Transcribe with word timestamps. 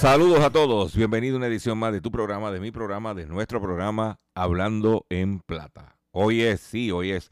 Saludos 0.00 0.40
a 0.40 0.48
todos, 0.48 0.96
bienvenido 0.96 1.34
a 1.34 1.36
una 1.36 1.48
edición 1.48 1.76
más 1.76 1.92
de 1.92 2.00
tu 2.00 2.10
programa, 2.10 2.50
de 2.50 2.58
mi 2.58 2.70
programa, 2.70 3.12
de 3.12 3.26
nuestro 3.26 3.60
programa 3.60 4.18
Hablando 4.34 5.04
en 5.10 5.40
Plata. 5.40 5.98
Hoy 6.10 6.40
es, 6.40 6.62
sí, 6.62 6.90
hoy 6.90 7.10
es 7.10 7.30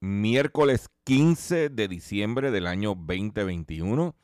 miércoles 0.00 0.90
15 1.04 1.70
de 1.70 1.88
diciembre 1.88 2.50
del 2.50 2.66
año 2.66 2.90
2021 2.90 4.14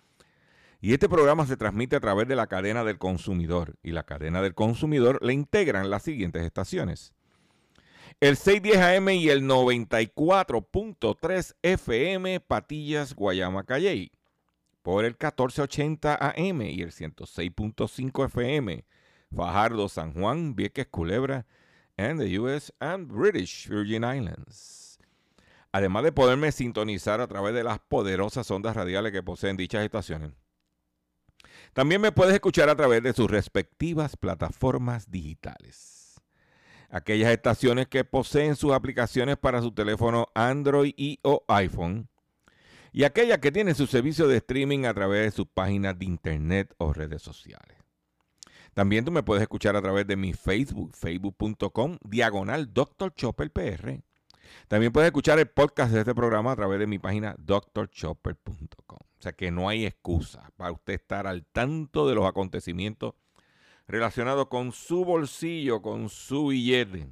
y 0.82 0.92
este 0.92 1.08
programa 1.08 1.46
se 1.46 1.56
transmite 1.56 1.96
a 1.96 2.00
través 2.00 2.28
de 2.28 2.36
la 2.36 2.48
cadena 2.48 2.84
del 2.84 2.98
consumidor 2.98 3.76
y 3.82 3.92
la 3.92 4.02
cadena 4.02 4.42
del 4.42 4.52
consumidor 4.52 5.18
le 5.24 5.32
integran 5.32 5.88
las 5.88 6.02
siguientes 6.02 6.44
estaciones. 6.44 7.14
El 8.20 8.36
610 8.36 8.98
AM 8.98 9.08
y 9.08 9.30
el 9.30 9.44
94.3 9.44 11.54
FM 11.62 12.40
Patillas, 12.40 13.14
Guayama, 13.14 13.64
Calley 13.64 14.12
por 14.86 15.04
el 15.04 15.16
1480 15.20 16.14
AM 16.14 16.62
y 16.62 16.80
el 16.80 16.92
106.5 16.92 18.26
FM, 18.26 18.84
Fajardo, 19.34 19.88
San 19.88 20.12
Juan, 20.12 20.54
Vieques, 20.54 20.86
Culebra, 20.86 21.44
and 21.96 22.20
the 22.20 22.38
US 22.38 22.72
and 22.78 23.08
British 23.08 23.66
Virgin 23.68 24.04
Islands. 24.04 25.00
Además 25.72 26.04
de 26.04 26.12
poderme 26.12 26.52
sintonizar 26.52 27.20
a 27.20 27.26
través 27.26 27.52
de 27.52 27.64
las 27.64 27.80
poderosas 27.80 28.48
ondas 28.52 28.76
radiales 28.76 29.10
que 29.10 29.24
poseen 29.24 29.56
dichas 29.56 29.82
estaciones. 29.84 30.30
También 31.72 32.00
me 32.00 32.12
puedes 32.12 32.34
escuchar 32.34 32.68
a 32.68 32.76
través 32.76 33.02
de 33.02 33.12
sus 33.12 33.28
respectivas 33.28 34.16
plataformas 34.16 35.10
digitales. 35.10 36.20
Aquellas 36.90 37.32
estaciones 37.32 37.88
que 37.88 38.04
poseen 38.04 38.54
sus 38.54 38.72
aplicaciones 38.72 39.36
para 39.36 39.60
su 39.62 39.72
teléfono 39.72 40.28
Android 40.36 40.94
y 40.96 41.18
o 41.24 41.44
iPhone 41.48 42.08
y 42.96 43.04
aquellas 43.04 43.40
que 43.40 43.52
tienen 43.52 43.74
su 43.74 43.86
servicio 43.86 44.26
de 44.26 44.38
streaming 44.38 44.86
a 44.86 44.94
través 44.94 45.24
de 45.24 45.30
sus 45.30 45.46
páginas 45.46 45.98
de 45.98 46.06
internet 46.06 46.74
o 46.78 46.94
redes 46.94 47.20
sociales. 47.20 47.76
También 48.72 49.04
tú 49.04 49.12
me 49.12 49.22
puedes 49.22 49.42
escuchar 49.42 49.76
a 49.76 49.82
través 49.82 50.06
de 50.06 50.16
mi 50.16 50.32
Facebook, 50.32 50.96
facebook.com, 50.96 51.98
diagonal 52.02 52.72
Dr. 52.72 53.12
Chopper 53.14 53.50
PR. 53.50 54.00
También 54.66 54.92
puedes 54.92 55.08
escuchar 55.08 55.38
el 55.38 55.46
podcast 55.46 55.92
de 55.92 55.98
este 55.98 56.14
programa 56.14 56.52
a 56.52 56.56
través 56.56 56.78
de 56.78 56.86
mi 56.86 56.98
página 56.98 57.36
drchopper.com. 57.38 58.98
O 58.98 59.22
sea 59.22 59.32
que 59.32 59.50
no 59.50 59.68
hay 59.68 59.84
excusa 59.84 60.50
para 60.56 60.72
usted 60.72 60.94
estar 60.94 61.26
al 61.26 61.44
tanto 61.44 62.08
de 62.08 62.14
los 62.14 62.24
acontecimientos 62.24 63.12
relacionados 63.86 64.46
con 64.48 64.72
su 64.72 65.04
bolsillo, 65.04 65.82
con 65.82 66.08
su 66.08 66.46
billete. 66.46 67.10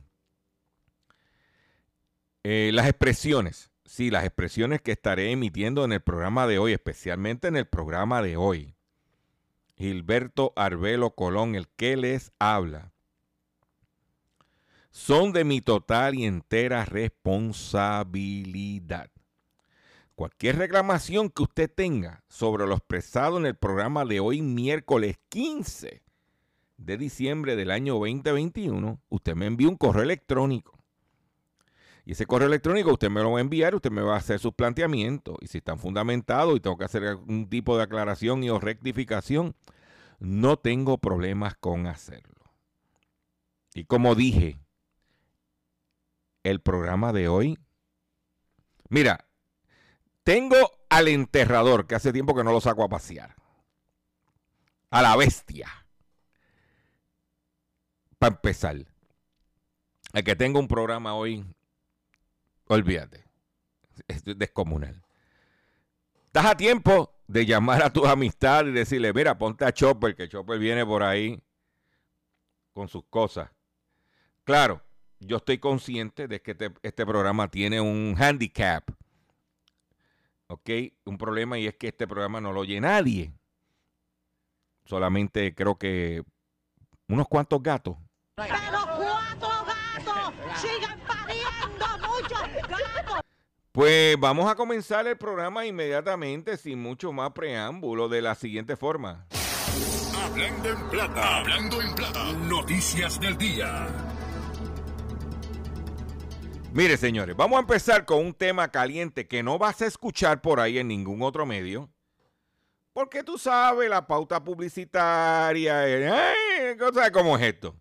Eh, 2.42 2.70
las 2.72 2.88
expresiones, 2.88 3.70
sí, 3.84 4.10
las 4.10 4.24
expresiones 4.24 4.80
que 4.80 4.92
estaré 4.92 5.30
emitiendo 5.30 5.84
en 5.84 5.92
el 5.92 6.00
programa 6.00 6.46
de 6.46 6.58
hoy, 6.58 6.72
especialmente 6.72 7.48
en 7.48 7.56
el 7.56 7.66
programa 7.66 8.22
de 8.22 8.36
hoy. 8.36 8.74
Gilberto 9.76 10.54
Arbelo 10.56 11.10
Colón, 11.10 11.54
el 11.54 11.68
que 11.68 11.96
les 11.96 12.32
habla, 12.38 12.92
son 14.90 15.32
de 15.32 15.44
mi 15.44 15.60
total 15.60 16.14
y 16.14 16.24
entera 16.24 16.84
responsabilidad. 16.84 19.10
Cualquier 20.14 20.58
reclamación 20.58 21.28
que 21.28 21.42
usted 21.42 21.68
tenga 21.68 22.22
sobre 22.28 22.68
lo 22.68 22.74
expresado 22.74 23.38
en 23.38 23.46
el 23.46 23.56
programa 23.56 24.04
de 24.04 24.20
hoy, 24.20 24.42
miércoles 24.42 25.18
15 25.28 26.04
de 26.76 26.96
diciembre 26.96 27.56
del 27.56 27.72
año 27.72 27.94
2021, 27.94 29.00
usted 29.08 29.34
me 29.34 29.46
envía 29.46 29.68
un 29.68 29.76
correo 29.76 30.04
electrónico. 30.04 30.83
Y 32.06 32.12
ese 32.12 32.26
correo 32.26 32.48
electrónico 32.48 32.92
usted 32.92 33.08
me 33.08 33.22
lo 33.22 33.32
va 33.32 33.38
a 33.38 33.40
enviar, 33.40 33.74
usted 33.74 33.90
me 33.90 34.02
va 34.02 34.14
a 34.14 34.18
hacer 34.18 34.38
sus 34.38 34.52
planteamientos. 34.52 35.36
Y 35.40 35.46
si 35.46 35.58
están 35.58 35.78
fundamentados 35.78 36.56
y 36.56 36.60
tengo 36.60 36.76
que 36.76 36.84
hacer 36.84 37.04
algún 37.04 37.48
tipo 37.48 37.76
de 37.76 37.84
aclaración 37.84 38.44
y 38.44 38.50
o 38.50 38.58
rectificación, 38.58 39.54
no 40.18 40.58
tengo 40.58 40.98
problemas 40.98 41.54
con 41.54 41.86
hacerlo. 41.86 42.34
Y 43.74 43.84
como 43.84 44.14
dije, 44.14 44.60
el 46.42 46.60
programa 46.60 47.12
de 47.12 47.28
hoy, 47.28 47.58
mira, 48.90 49.26
tengo 50.24 50.56
al 50.90 51.08
enterrador, 51.08 51.86
que 51.86 51.94
hace 51.94 52.12
tiempo 52.12 52.34
que 52.34 52.44
no 52.44 52.52
lo 52.52 52.60
saco 52.60 52.84
a 52.84 52.88
pasear. 52.88 53.34
A 54.90 55.02
la 55.02 55.16
bestia. 55.16 55.68
Para 58.18 58.36
empezar. 58.36 58.76
El 60.12 60.22
que 60.22 60.36
tenga 60.36 60.60
un 60.60 60.68
programa 60.68 61.14
hoy 61.14 61.44
Olvídate. 62.66 63.24
Es 64.08 64.24
descomunal. 64.24 65.02
Estás 66.26 66.46
a 66.46 66.56
tiempo 66.56 67.14
de 67.26 67.46
llamar 67.46 67.82
a 67.82 67.92
tus 67.92 68.06
amistades 68.06 68.72
y 68.72 68.74
decirle, 68.74 69.12
mira, 69.12 69.38
ponte 69.38 69.64
a 69.64 69.72
Chopper, 69.72 70.14
que 70.14 70.28
Chopper 70.28 70.58
viene 70.58 70.84
por 70.84 71.02
ahí 71.02 71.42
con 72.72 72.88
sus 72.88 73.04
cosas. 73.04 73.50
Claro, 74.42 74.82
yo 75.20 75.38
estoy 75.38 75.58
consciente 75.58 76.28
de 76.28 76.42
que 76.42 76.50
este, 76.52 76.72
este 76.82 77.06
programa 77.06 77.48
tiene 77.48 77.80
un 77.80 78.16
handicap. 78.18 78.90
¿Ok? 80.48 80.70
Un 81.04 81.16
problema 81.16 81.58
y 81.58 81.66
es 81.66 81.76
que 81.76 81.88
este 81.88 82.06
programa 82.06 82.40
no 82.40 82.52
lo 82.52 82.60
oye 82.60 82.80
nadie. 82.80 83.32
Solamente 84.84 85.54
creo 85.54 85.78
que 85.78 86.22
unos 87.08 87.28
cuantos 87.28 87.62
gatos. 87.62 87.96
Pues 93.74 94.16
vamos 94.20 94.48
a 94.48 94.54
comenzar 94.54 95.04
el 95.08 95.16
programa 95.16 95.66
inmediatamente, 95.66 96.56
sin 96.56 96.80
mucho 96.80 97.10
más 97.10 97.32
preámbulo, 97.32 98.08
de 98.08 98.22
la 98.22 98.36
siguiente 98.36 98.76
forma. 98.76 99.26
Hablando 100.16 100.68
en 100.68 100.90
plata, 100.90 101.38
hablando 101.38 101.82
en 101.82 101.92
plata. 101.96 102.32
Noticias 102.34 103.18
del 103.18 103.36
día. 103.36 103.88
Mire, 106.72 106.96
señores, 106.96 107.34
vamos 107.34 107.56
a 107.56 107.62
empezar 107.62 108.04
con 108.04 108.24
un 108.24 108.32
tema 108.32 108.68
caliente 108.68 109.26
que 109.26 109.42
no 109.42 109.58
vas 109.58 109.82
a 109.82 109.86
escuchar 109.86 110.40
por 110.40 110.60
ahí 110.60 110.78
en 110.78 110.86
ningún 110.86 111.20
otro 111.22 111.44
medio. 111.44 111.90
Porque 112.92 113.24
tú 113.24 113.38
sabes, 113.38 113.90
la 113.90 114.06
pauta 114.06 114.44
publicitaria, 114.44 115.88
eh, 115.88 116.08
ay, 116.08 116.78
¿sabes 116.78 117.10
cómo 117.10 117.36
es 117.36 117.42
esto? 117.42 117.74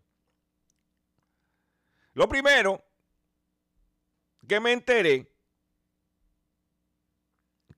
Lo 2.15 2.27
primero 2.27 2.83
que 4.47 4.59
me 4.59 4.71
enteré 4.71 5.32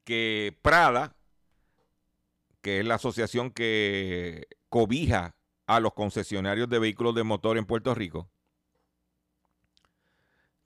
que 0.06 0.58
Prada, 0.62 1.16
que 2.62 2.80
es 2.80 2.86
la 2.86 2.96
asociación 2.96 3.52
que 3.52 4.48
cobija 4.70 5.36
a 5.68 5.80
los 5.80 5.94
concesionarios 5.94 6.70
de 6.70 6.80
vehículos 6.80 7.16
de 7.16 7.24
motor 7.24 7.58
en 7.58 7.66
Puerto 7.66 7.94
Rico, 7.94 8.30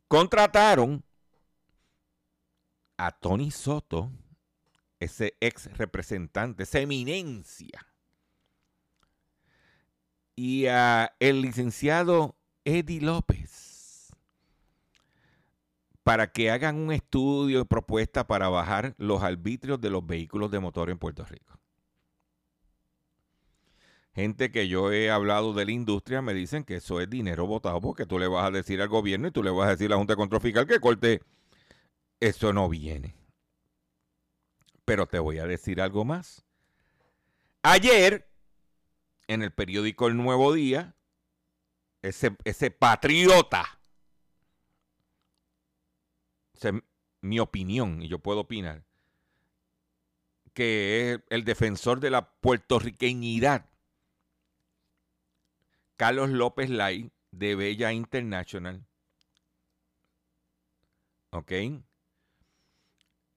contrataron 0.08 1.04
a 2.98 3.12
Tony 3.12 3.50
Soto, 3.50 4.12
ese 5.00 5.38
ex 5.40 5.78
representante, 5.78 6.64
esa 6.64 6.80
eminencia, 6.80 7.88
y 10.36 10.68
a 10.68 11.14
el 11.20 11.42
licenciado 11.42 12.36
Eddie 12.66 13.02
López 13.02 13.69
para 16.10 16.32
que 16.32 16.50
hagan 16.50 16.76
un 16.76 16.92
estudio 16.92 17.62
y 17.62 17.66
propuesta 17.66 18.26
para 18.26 18.50
bajar 18.50 18.96
los 18.98 19.22
arbitrios 19.22 19.80
de 19.80 19.92
los 19.92 20.04
vehículos 20.04 20.50
de 20.50 20.60
motor 20.60 20.90
en 20.90 20.98
Puerto 20.98 21.24
Rico. 21.24 21.60
Gente 24.16 24.52
que 24.52 24.68
yo 24.68 24.92
he 24.92 25.12
hablado 25.12 25.54
de 25.54 25.66
la 25.66 25.72
industria 25.72 26.24
me 26.24 26.34
dicen 26.34 26.64
que 26.64 26.78
eso 26.78 27.00
es 27.00 27.12
dinero 27.12 27.46
votado 27.46 27.80
porque 27.80 28.08
tú 28.08 28.18
le 28.18 28.28
vas 28.28 28.48
a 28.48 28.50
decir 28.50 28.82
al 28.82 28.88
gobierno 28.88 29.28
y 29.28 29.32
tú 29.32 29.44
le 29.44 29.52
vas 29.52 29.68
a 29.68 29.72
decir 29.74 29.86
a 29.86 29.90
la 29.92 29.98
Junta 29.98 30.14
de 30.14 30.18
Control 30.18 30.42
Fiscal 30.42 30.66
que 30.66 30.80
corte. 30.80 31.22
Eso 32.20 32.54
no 32.54 32.68
viene. 32.70 33.16
Pero 34.86 35.06
te 35.06 35.20
voy 35.20 35.38
a 35.38 35.46
decir 35.46 35.80
algo 35.80 36.06
más. 36.06 36.44
Ayer, 37.62 38.28
en 39.28 39.44
el 39.44 39.52
periódico 39.52 40.08
El 40.08 40.18
Nuevo 40.18 40.54
Día, 40.54 40.96
ese, 42.02 42.36
ese 42.46 42.72
patriota, 42.72 43.79
mi 47.22 47.40
opinión, 47.40 48.02
y 48.02 48.08
yo 48.08 48.20
puedo 48.20 48.42
opinar, 48.42 48.84
que 50.54 51.14
es 51.14 51.20
el 51.30 51.44
defensor 51.46 52.00
de 52.00 52.10
la 52.10 52.32
puertorriqueñidad, 52.32 53.66
Carlos 55.98 56.30
López 56.30 56.70
Lai, 56.70 57.12
de 57.32 57.56
Bella 57.56 57.92
International. 57.92 58.86
¿Ok? 61.32 61.52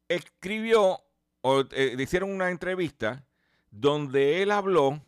Escribió, 0.09 1.01
o 1.43 1.61
eh, 1.73 1.95
le 1.97 2.03
hicieron 2.03 2.31
una 2.31 2.51
entrevista 2.51 3.27
donde 3.71 4.43
él 4.43 4.51
habló 4.51 5.05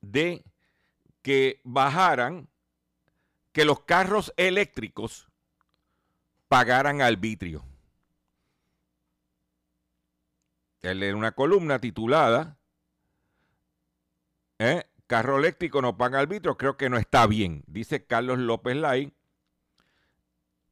de 0.00 0.44
que 1.22 1.60
bajaran, 1.64 2.48
que 3.52 3.64
los 3.64 3.80
carros 3.80 4.32
eléctricos 4.36 5.29
pagaran 6.50 7.00
arbitrio. 7.00 7.64
Él 10.82 11.04
en 11.04 11.14
una 11.14 11.30
columna 11.30 11.78
titulada 11.78 12.58
¿eh? 14.58 14.84
Carro 15.06 15.38
eléctrico 15.38 15.80
no 15.80 15.96
paga 15.96 16.18
arbitrio, 16.18 16.56
creo 16.56 16.76
que 16.76 16.90
no 16.90 16.98
está 16.98 17.26
bien, 17.28 17.62
dice 17.68 18.04
Carlos 18.04 18.38
López 18.38 18.76
Lai 18.76 19.12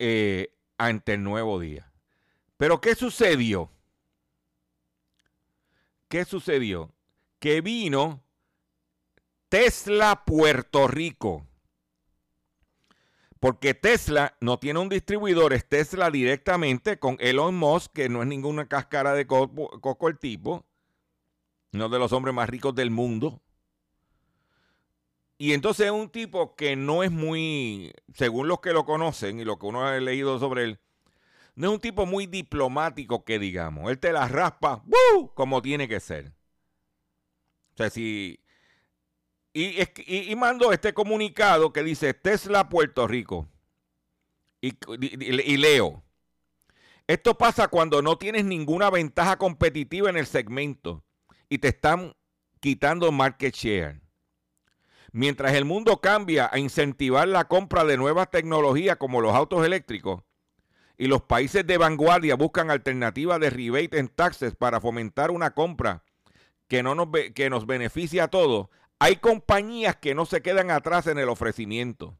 eh, 0.00 0.52
ante 0.78 1.14
el 1.14 1.22
nuevo 1.22 1.60
día. 1.60 1.92
Pero 2.56 2.80
¿qué 2.80 2.96
sucedió? 2.96 3.70
¿Qué 6.08 6.24
sucedió? 6.24 6.92
Que 7.38 7.60
vino 7.60 8.24
Tesla 9.48 10.24
Puerto 10.24 10.88
Rico. 10.88 11.46
Porque 13.40 13.74
Tesla 13.74 14.36
no 14.40 14.58
tiene 14.58 14.80
un 14.80 14.88
distribuidor, 14.88 15.52
es 15.52 15.68
Tesla 15.68 16.10
directamente 16.10 16.98
con 16.98 17.16
Elon 17.20 17.54
Musk, 17.54 17.92
que 17.92 18.08
no 18.08 18.22
es 18.22 18.28
ninguna 18.28 18.66
cáscara 18.66 19.14
de 19.14 19.26
coco, 19.26 20.08
el 20.08 20.18
tipo, 20.18 20.66
uno 21.72 21.88
de 21.88 21.98
los 21.98 22.12
hombres 22.12 22.34
más 22.34 22.48
ricos 22.48 22.74
del 22.74 22.90
mundo. 22.90 23.40
Y 25.36 25.52
entonces 25.52 25.86
es 25.86 25.92
un 25.92 26.08
tipo 26.10 26.56
que 26.56 26.74
no 26.74 27.04
es 27.04 27.12
muy, 27.12 27.92
según 28.12 28.48
los 28.48 28.60
que 28.60 28.72
lo 28.72 28.84
conocen 28.84 29.38
y 29.38 29.44
lo 29.44 29.56
que 29.56 29.66
uno 29.66 29.86
ha 29.86 29.96
leído 30.00 30.40
sobre 30.40 30.64
él, 30.64 30.80
no 31.54 31.68
es 31.68 31.74
un 31.74 31.80
tipo 31.80 32.06
muy 32.06 32.26
diplomático 32.26 33.24
que 33.24 33.38
digamos. 33.38 33.88
Él 33.90 34.00
te 34.00 34.12
la 34.12 34.26
raspa 34.26 34.82
como 35.34 35.62
tiene 35.62 35.86
que 35.86 36.00
ser. 36.00 36.32
O 37.74 37.76
sea, 37.76 37.90
si... 37.90 38.40
Y, 39.58 39.82
y, 40.06 40.30
y 40.30 40.36
mandó 40.36 40.72
este 40.72 40.94
comunicado 40.94 41.72
que 41.72 41.82
dice 41.82 42.14
Tesla 42.14 42.68
Puerto 42.68 43.08
Rico. 43.08 43.48
Y, 44.60 45.56
leo. 45.56 46.04
Esto 47.08 47.36
pasa 47.36 47.66
cuando 47.66 48.00
no 48.00 48.18
tienes 48.18 48.44
ninguna 48.44 48.88
ventaja 48.88 49.36
competitiva 49.36 50.10
en 50.10 50.16
el 50.16 50.26
segmento 50.26 51.02
y 51.48 51.58
te 51.58 51.68
están 51.68 52.14
quitando 52.60 53.10
market 53.10 53.52
share. 53.52 54.00
Mientras 55.10 55.54
el 55.54 55.64
mundo 55.64 56.00
cambia 56.00 56.48
a 56.52 56.60
incentivar 56.60 57.26
la 57.26 57.48
compra 57.48 57.84
de 57.84 57.96
nuevas 57.96 58.30
tecnologías 58.30 58.96
como 58.96 59.20
los 59.20 59.34
autos 59.34 59.66
eléctricos 59.66 60.22
y 60.96 61.08
los 61.08 61.22
países 61.22 61.66
de 61.66 61.78
vanguardia 61.78 62.36
buscan 62.36 62.70
alternativas 62.70 63.40
de 63.40 63.50
rebate 63.50 63.98
en 63.98 64.06
taxes 64.06 64.54
para 64.54 64.80
fomentar 64.80 65.32
una 65.32 65.52
compra 65.52 66.04
que, 66.68 66.84
no 66.84 66.94
nos, 66.94 67.08
que 67.34 67.50
nos 67.50 67.64
a 67.64 68.28
todos, 68.28 68.68
hay 68.98 69.16
compañías 69.16 69.96
que 69.96 70.14
no 70.14 70.26
se 70.26 70.42
quedan 70.42 70.70
atrás 70.70 71.06
en 71.06 71.18
el 71.18 71.28
ofrecimiento. 71.28 72.18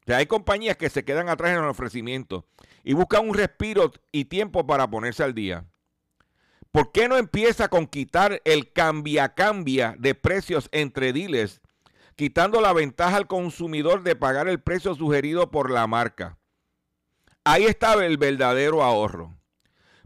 O 0.00 0.06
sea, 0.06 0.16
hay 0.18 0.26
compañías 0.26 0.76
que 0.76 0.90
se 0.90 1.04
quedan 1.04 1.28
atrás 1.28 1.52
en 1.52 1.62
el 1.62 1.68
ofrecimiento 1.68 2.46
y 2.82 2.94
buscan 2.94 3.28
un 3.28 3.34
respiro 3.34 3.92
y 4.10 4.24
tiempo 4.24 4.66
para 4.66 4.90
ponerse 4.90 5.22
al 5.22 5.34
día. 5.34 5.66
¿Por 6.72 6.92
qué 6.92 7.08
no 7.08 7.16
empieza 7.16 7.68
con 7.68 7.86
quitar 7.86 8.40
el 8.44 8.72
cambia-cambia 8.72 9.94
de 9.98 10.14
precios 10.14 10.68
entre 10.72 11.12
diles, 11.12 11.60
quitando 12.16 12.60
la 12.60 12.72
ventaja 12.72 13.16
al 13.16 13.26
consumidor 13.26 14.02
de 14.02 14.16
pagar 14.16 14.48
el 14.48 14.60
precio 14.60 14.94
sugerido 14.94 15.50
por 15.50 15.70
la 15.70 15.86
marca? 15.86 16.38
Ahí 17.44 17.64
estaba 17.64 18.06
el 18.06 18.18
verdadero 18.18 18.82
ahorro. 18.82 19.36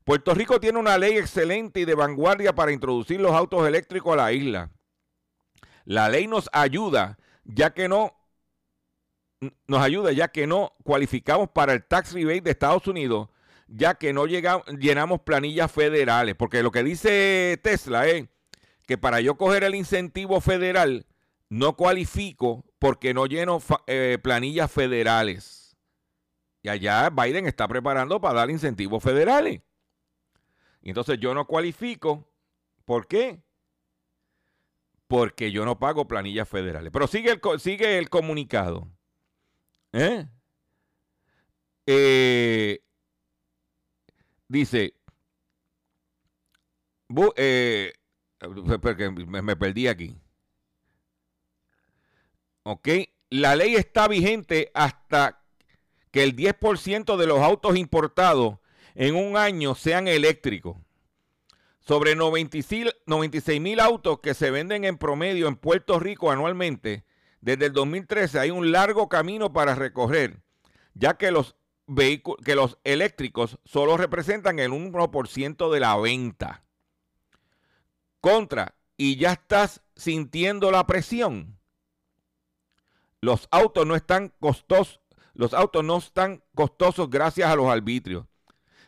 Puerto 0.04 0.34
Rico 0.34 0.60
tiene 0.60 0.78
una 0.78 0.98
ley 0.98 1.16
excelente 1.16 1.80
y 1.80 1.84
de 1.84 1.94
vanguardia 1.94 2.54
para 2.54 2.72
introducir 2.72 3.20
los 3.20 3.32
autos 3.32 3.66
eléctricos 3.66 4.12
a 4.12 4.16
la 4.16 4.32
isla. 4.32 4.70
La 5.84 6.08
ley 6.08 6.26
nos 6.26 6.48
ayuda, 6.52 7.18
ya 7.44 7.74
que 7.74 7.88
no 7.88 8.14
nos 9.66 9.82
ayuda 9.82 10.12
ya 10.12 10.28
que 10.28 10.46
no 10.46 10.72
cualificamos 10.84 11.50
para 11.50 11.74
el 11.74 11.84
tax 11.84 12.12
rebate 12.12 12.42
de 12.42 12.50
Estados 12.50 12.86
Unidos, 12.86 13.28
ya 13.68 13.94
que 13.94 14.12
no 14.12 14.26
llegamos, 14.26 14.66
llenamos 14.78 15.20
planillas 15.20 15.70
federales, 15.70 16.34
porque 16.34 16.62
lo 16.62 16.70
que 16.70 16.82
dice 16.82 17.60
Tesla 17.62 18.06
es 18.06 18.26
que 18.86 18.98
para 18.98 19.20
yo 19.20 19.36
coger 19.36 19.64
el 19.64 19.74
incentivo 19.74 20.40
federal 20.40 21.06
no 21.48 21.76
cualifico 21.76 22.64
porque 22.78 23.14
no 23.14 23.26
lleno 23.26 23.62
eh, 23.86 24.18
planillas 24.22 24.70
federales. 24.70 25.76
Y 26.62 26.68
allá 26.68 27.10
Biden 27.10 27.46
está 27.46 27.68
preparando 27.68 28.20
para 28.20 28.40
dar 28.40 28.50
incentivos 28.50 29.02
federales. 29.02 29.60
Y 30.82 30.88
entonces 30.88 31.18
yo 31.20 31.34
no 31.34 31.46
cualifico. 31.46 32.26
¿Por 32.84 33.06
qué? 33.06 33.43
Porque 35.06 35.52
yo 35.52 35.64
no 35.64 35.78
pago 35.78 36.08
planillas 36.08 36.48
federales. 36.48 36.90
Pero 36.92 37.06
sigue 37.06 37.30
el, 37.30 37.60
sigue 37.60 37.98
el 37.98 38.08
comunicado. 38.08 38.88
¿Eh? 39.92 40.26
Eh, 41.86 42.82
dice, 44.48 44.94
eh, 47.36 47.92
me, 49.26 49.42
me 49.42 49.56
perdí 49.56 49.88
aquí. 49.88 50.16
¿Ok? 52.62 52.88
La 53.30 53.56
ley 53.56 53.74
está 53.74 54.08
vigente 54.08 54.70
hasta 54.74 55.42
que 56.10 56.22
el 56.22 56.34
10% 56.34 57.16
de 57.16 57.26
los 57.26 57.40
autos 57.40 57.76
importados 57.76 58.58
en 58.94 59.16
un 59.16 59.36
año 59.36 59.74
sean 59.74 60.08
eléctricos 60.08 60.76
sobre 61.86 62.16
96 62.16 63.60
mil 63.60 63.80
autos 63.80 64.20
que 64.20 64.34
se 64.34 64.50
venden 64.50 64.84
en 64.84 64.96
promedio 64.96 65.48
en 65.48 65.56
Puerto 65.56 66.00
Rico 66.00 66.30
anualmente, 66.30 67.04
desde 67.40 67.66
el 67.66 67.72
2013 67.74 68.38
hay 68.38 68.50
un 68.50 68.72
largo 68.72 69.08
camino 69.08 69.52
para 69.52 69.74
recorrer, 69.74 70.42
ya 70.94 71.18
que 71.18 71.30
los, 71.30 71.56
que 72.42 72.54
los 72.54 72.78
eléctricos 72.84 73.58
solo 73.64 73.98
representan 73.98 74.58
el 74.58 74.70
1% 74.72 75.70
de 75.70 75.80
la 75.80 75.96
venta. 75.98 76.64
Contra, 78.20 78.74
y 78.96 79.16
ya 79.16 79.32
estás 79.32 79.82
sintiendo 79.94 80.70
la 80.70 80.86
presión. 80.86 81.58
Los 83.20 83.46
autos 83.50 83.86
no 83.86 83.94
están 83.94 84.32
costosos, 84.40 85.00
los 85.34 85.52
autos 85.52 85.84
no 85.84 85.98
están 85.98 86.42
costosos 86.54 87.10
gracias 87.10 87.50
a 87.50 87.56
los 87.56 87.66
arbitrios 87.66 88.24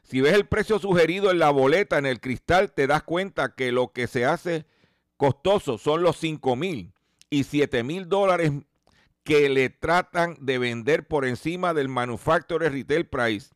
Si 0.08 0.20
ves 0.20 0.34
el 0.34 0.46
precio 0.46 0.78
sugerido 0.78 1.32
en 1.32 1.40
la 1.40 1.50
boleta, 1.50 1.98
en 1.98 2.06
el 2.06 2.20
cristal, 2.20 2.72
te 2.72 2.86
das 2.86 3.02
cuenta 3.02 3.56
que 3.56 3.72
lo 3.72 3.92
que 3.92 4.06
se 4.06 4.24
hace 4.24 4.64
costoso 5.16 5.78
son 5.78 6.02
los 6.02 6.16
5 6.18 6.54
mil 6.54 6.92
y 7.28 7.42
7 7.42 7.82
mil 7.82 8.08
dólares 8.08 8.52
que 9.24 9.48
le 9.48 9.68
tratan 9.68 10.36
de 10.40 10.58
vender 10.58 11.08
por 11.08 11.24
encima 11.24 11.74
del 11.74 11.88
manufacturer 11.88 12.72
retail 12.72 13.06
price. 13.06 13.50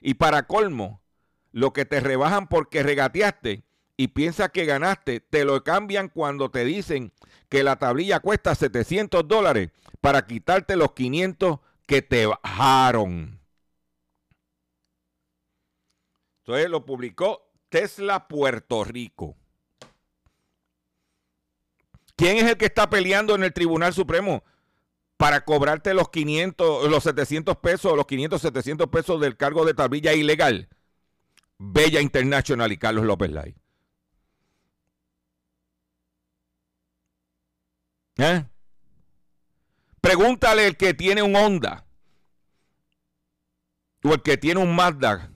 Y 0.00 0.14
para 0.14 0.46
colmo, 0.46 1.02
lo 1.50 1.72
que 1.72 1.84
te 1.84 1.98
rebajan 1.98 2.46
porque 2.46 2.84
regateaste 2.84 3.64
y 3.96 4.08
piensas 4.08 4.50
que 4.50 4.64
ganaste, 4.64 5.18
te 5.18 5.44
lo 5.44 5.64
cambian 5.64 6.08
cuando 6.08 6.52
te 6.52 6.64
dicen 6.64 7.12
que 7.48 7.64
la 7.64 7.76
tablilla 7.76 8.20
cuesta 8.20 8.54
700 8.54 9.26
dólares 9.26 9.70
para 10.00 10.24
quitarte 10.24 10.76
los 10.76 10.92
500 10.92 11.58
que 11.84 12.02
te 12.02 12.26
bajaron. 12.26 13.35
Entonces 16.46 16.70
lo 16.70 16.86
publicó 16.86 17.50
Tesla 17.68 18.28
Puerto 18.28 18.84
Rico. 18.84 19.36
¿Quién 22.14 22.36
es 22.36 22.44
el 22.44 22.56
que 22.56 22.66
está 22.66 22.88
peleando 22.88 23.34
en 23.34 23.42
el 23.42 23.52
Tribunal 23.52 23.92
Supremo 23.92 24.44
para 25.16 25.44
cobrarte 25.44 25.92
los 25.92 26.08
500, 26.08 26.88
los 26.88 27.02
700 27.02 27.56
pesos, 27.56 27.96
los 27.96 28.06
500, 28.06 28.40
700 28.40 28.88
pesos 28.88 29.20
del 29.20 29.36
cargo 29.36 29.64
de 29.64 29.74
tablilla 29.74 30.14
ilegal? 30.14 30.68
Bella 31.58 32.00
International 32.00 32.70
y 32.70 32.76
Carlos 32.76 33.04
López 33.04 33.32
Lai. 33.32 33.56
¿Eh? 38.18 38.44
Pregúntale 40.00 40.68
el 40.68 40.76
que 40.76 40.94
tiene 40.94 41.22
un 41.22 41.34
Honda 41.34 41.84
o 44.04 44.14
el 44.14 44.22
que 44.22 44.36
tiene 44.36 44.60
un 44.60 44.76
Mazda. 44.76 45.32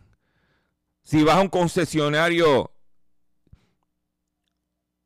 Si 1.03 1.23
vas 1.25 1.37
a 1.37 1.41
un 1.41 1.49
concesionario 1.49 2.73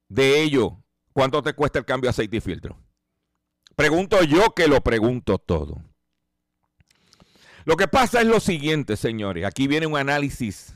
de 0.09 0.43
ellos, 0.43 0.73
¿cuánto 1.13 1.43
te 1.43 1.55
cuesta 1.55 1.79
el 1.79 1.85
cambio 1.85 2.09
de 2.09 2.11
aceite 2.11 2.37
y 2.37 2.41
filtro? 2.41 2.79
Pregunto 3.77 4.23
yo 4.23 4.55
que 4.55 4.69
lo 4.69 4.81
pregunto 4.83 5.39
todo. 5.39 5.83
Lo 7.65 7.77
que 7.77 7.89
pasa 7.89 8.21
es 8.21 8.27
lo 8.27 8.41
siguiente, 8.41 8.97
señores. 8.97 9.45
Aquí 9.45 9.67
viene 9.67 9.87
un 9.87 9.97
análisis 9.97 10.75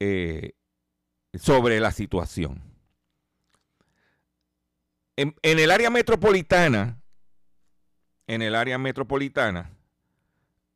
eh, 0.00 0.54
sobre 1.34 1.78
la 1.80 1.92
situación. 1.92 2.62
En, 5.16 5.36
en, 5.42 5.58
el 5.58 5.70
área 5.70 5.90
metropolitana, 5.90 7.02
en 8.26 8.40
el 8.40 8.54
área 8.54 8.78
metropolitana, 8.78 9.70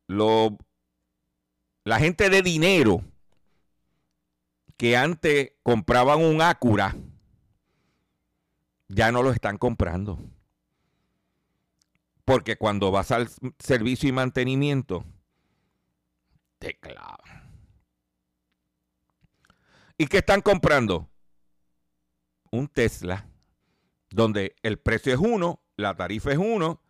lo, 0.07 0.55
la 1.85 1.99
gente 1.99 2.29
de 2.29 2.41
dinero 2.41 3.03
que 4.75 4.97
antes 4.97 5.53
compraban 5.63 6.19
un 6.19 6.41
Acura, 6.41 6.95
ya 8.87 9.11
no 9.11 9.23
lo 9.23 9.31
están 9.31 9.57
comprando. 9.57 10.19
Porque 12.25 12.57
cuando 12.57 12.91
vas 12.91 13.11
al 13.11 13.29
servicio 13.59 14.09
y 14.09 14.11
mantenimiento, 14.11 15.05
te 16.57 16.77
clavan. 16.79 17.19
¿Y 19.97 20.07
qué 20.07 20.17
están 20.17 20.41
comprando? 20.41 21.07
Un 22.51 22.67
Tesla, 22.67 23.27
donde 24.09 24.55
el 24.63 24.79
precio 24.79 25.13
es 25.13 25.19
uno, 25.19 25.61
la 25.77 25.95
tarifa 25.95 26.31
es 26.31 26.37
uno, 26.39 26.81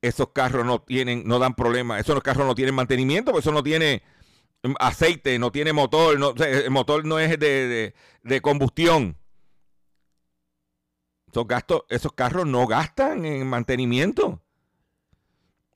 esos 0.00 0.30
carros 0.30 0.64
no 0.64 0.80
tienen, 0.80 1.24
no 1.26 1.38
dan 1.38 1.54
problema, 1.54 2.00
esos 2.00 2.20
carros 2.22 2.46
no 2.46 2.54
tienen 2.54 2.74
mantenimiento, 2.74 3.30
porque 3.30 3.42
eso 3.42 3.52
no 3.52 3.62
tiene 3.62 4.02
aceite, 4.78 5.38
no 5.38 5.52
tiene 5.52 5.72
motor, 5.72 6.18
no, 6.18 6.34
el 6.34 6.70
motor 6.70 7.04
no 7.04 7.18
es 7.18 7.30
de, 7.30 7.36
de, 7.38 7.94
de 8.22 8.40
combustión. 8.40 9.16
Esos, 11.30 11.46
gastos, 11.46 11.82
esos 11.88 12.12
carros 12.12 12.46
no 12.46 12.66
gastan 12.66 13.24
en 13.24 13.46
mantenimiento. 13.46 14.42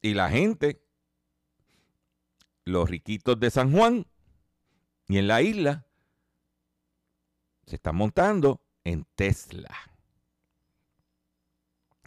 Y 0.00 0.14
la 0.14 0.30
gente, 0.30 0.82
los 2.64 2.88
riquitos 2.88 3.38
de 3.38 3.50
San 3.50 3.72
Juan 3.72 4.06
y 5.08 5.18
en 5.18 5.28
la 5.28 5.42
isla, 5.42 5.86
se 7.66 7.76
están 7.76 7.96
montando 7.96 8.60
en 8.84 9.06
Tesla. 9.14 9.76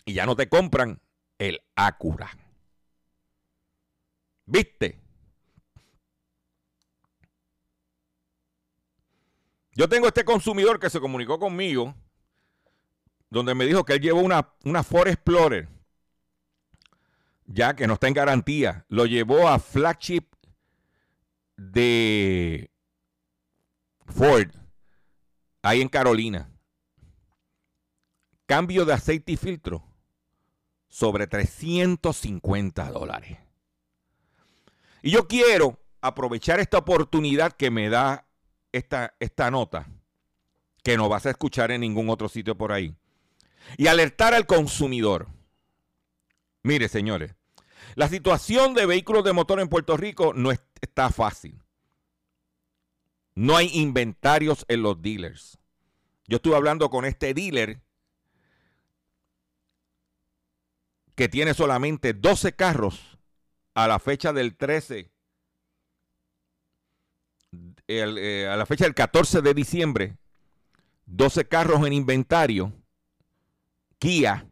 Y 0.05 0.13
ya 0.13 0.25
no 0.25 0.36
te 0.36 0.50
compran 0.50 1.01
el 1.38 1.62
Acura. 1.75 2.29
¿Viste? 4.46 5.04
Yo 9.75 9.89
tengo 9.89 10.08
este 10.08 10.24
consumidor 10.24 10.79
que 10.79 10.89
se 10.89 11.01
comunicó 11.01 11.38
conmigo, 11.38 11.94
donde 13.29 13.53
me 13.53 13.65
dijo 13.65 13.84
que 13.84 13.94
él 13.94 14.01
llevó 14.01 14.22
una, 14.22 14.84
Ford 14.84 15.10
Explorer, 15.10 15.67
ya 17.46 17.75
que 17.75 17.86
no 17.86 17.96
está 17.96 18.08
en 18.08 18.13
garantía. 18.13 18.86
Lo 18.88 19.05
llevó 19.05 19.50
a 19.50 19.60
flagship 19.60 20.24
de 21.58 22.72
Ford, 24.05 24.50
ahí 25.62 25.82
en 25.82 25.89
Carolina. 25.89 26.50
Cambio 28.46 28.86
de 28.86 28.94
aceite 28.94 29.34
y 29.34 29.38
filtro 29.38 29.84
sobre 30.88 31.27
350 31.27 32.91
dólares. 32.91 33.38
Y 35.01 35.12
yo 35.12 35.27
quiero 35.27 35.77
aprovechar 36.00 36.62
esta 36.62 36.77
oportunidad 36.77 37.51
que 37.51 37.70
me 37.72 37.89
da 37.89 38.25
esta, 38.77 39.15
esta 39.20 39.50
nota, 39.51 39.88
que 40.84 40.98
no 40.98 41.10
vas 41.10 41.25
a 41.25 41.32
escuchar 41.32 41.72
en 41.72 41.82
ningún 41.82 42.10
otro 42.10 42.29
sitio 42.29 42.58
por 42.58 42.72
ahí, 42.72 42.96
y 43.77 43.88
alertar 43.88 44.34
al 44.34 44.46
consumidor. 44.46 45.27
Mire, 46.63 46.88
señores, 46.88 47.36
la 47.96 48.08
situación 48.08 48.74
de 48.74 48.86
vehículos 48.86 49.24
de 49.24 49.34
motor 49.34 49.60
en 49.60 49.70
Puerto 49.70 49.98
Rico 49.98 50.34
no 50.34 50.51
está 50.51 51.10
fácil. 51.10 51.63
No 53.34 53.58
hay 53.58 53.70
inventarios 53.74 54.65
en 54.67 54.82
los 54.82 55.01
dealers. 55.01 55.58
Yo 56.27 56.38
estuve 56.38 56.55
hablando 56.55 56.89
con 56.89 57.05
este 57.05 57.34
dealer 57.34 57.82
que 61.15 61.29
tiene 61.29 61.53
solamente 61.53 62.13
12 62.13 62.55
carros 62.55 63.17
a 63.74 63.88
la 63.88 64.00
fecha 64.00 64.34
del 64.34 64.55
13, 64.55 65.12
eh, 67.87 68.47
a 68.47 68.55
la 68.55 68.65
fecha 68.65 68.85
del 68.85 68.95
14 68.95 69.41
de 69.41 69.53
diciembre, 69.53 70.17
12 71.05 71.47
carros 71.47 71.85
en 71.85 71.93
inventario, 71.93 72.73
Kia, 73.99 74.47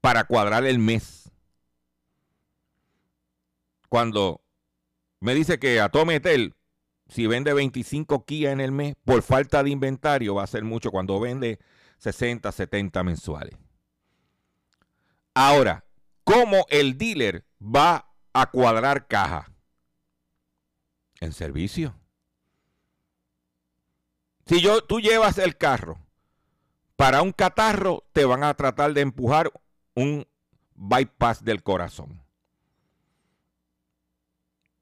para 0.00 0.24
cuadrar 0.24 0.64
el 0.64 0.78
mes. 0.78 1.30
Cuando 3.88 4.42
me 5.20 5.34
dice 5.34 5.58
que 5.58 5.80
a 5.80 5.88
Tometel, 5.88 6.54
si 7.08 7.26
vende 7.26 7.52
25 7.52 8.24
Kia 8.24 8.52
en 8.52 8.60
el 8.60 8.72
mes, 8.72 8.94
por 9.04 9.22
falta 9.22 9.62
de 9.62 9.70
inventario 9.70 10.34
va 10.34 10.44
a 10.44 10.46
ser 10.46 10.64
mucho 10.64 10.90
cuando 10.90 11.18
vende 11.18 11.58
60, 11.98 12.52
70 12.52 13.02
mensuales. 13.02 13.58
Ahora, 15.34 15.84
¿cómo 16.24 16.66
el 16.68 16.98
dealer 16.98 17.44
va 17.60 18.12
a 18.32 18.50
cuadrar 18.50 19.06
caja? 19.06 19.50
En 21.20 21.32
servicio. 21.32 21.94
Si 24.46 24.60
yo, 24.60 24.82
tú 24.82 25.00
llevas 25.00 25.38
el 25.38 25.56
carro 25.56 25.98
para 26.96 27.22
un 27.22 27.32
catarro, 27.32 28.04
te 28.12 28.24
van 28.24 28.42
a 28.42 28.54
tratar 28.54 28.92
de 28.94 29.02
empujar 29.02 29.52
un 29.94 30.26
bypass 30.74 31.44
del 31.44 31.62
corazón. 31.62 32.22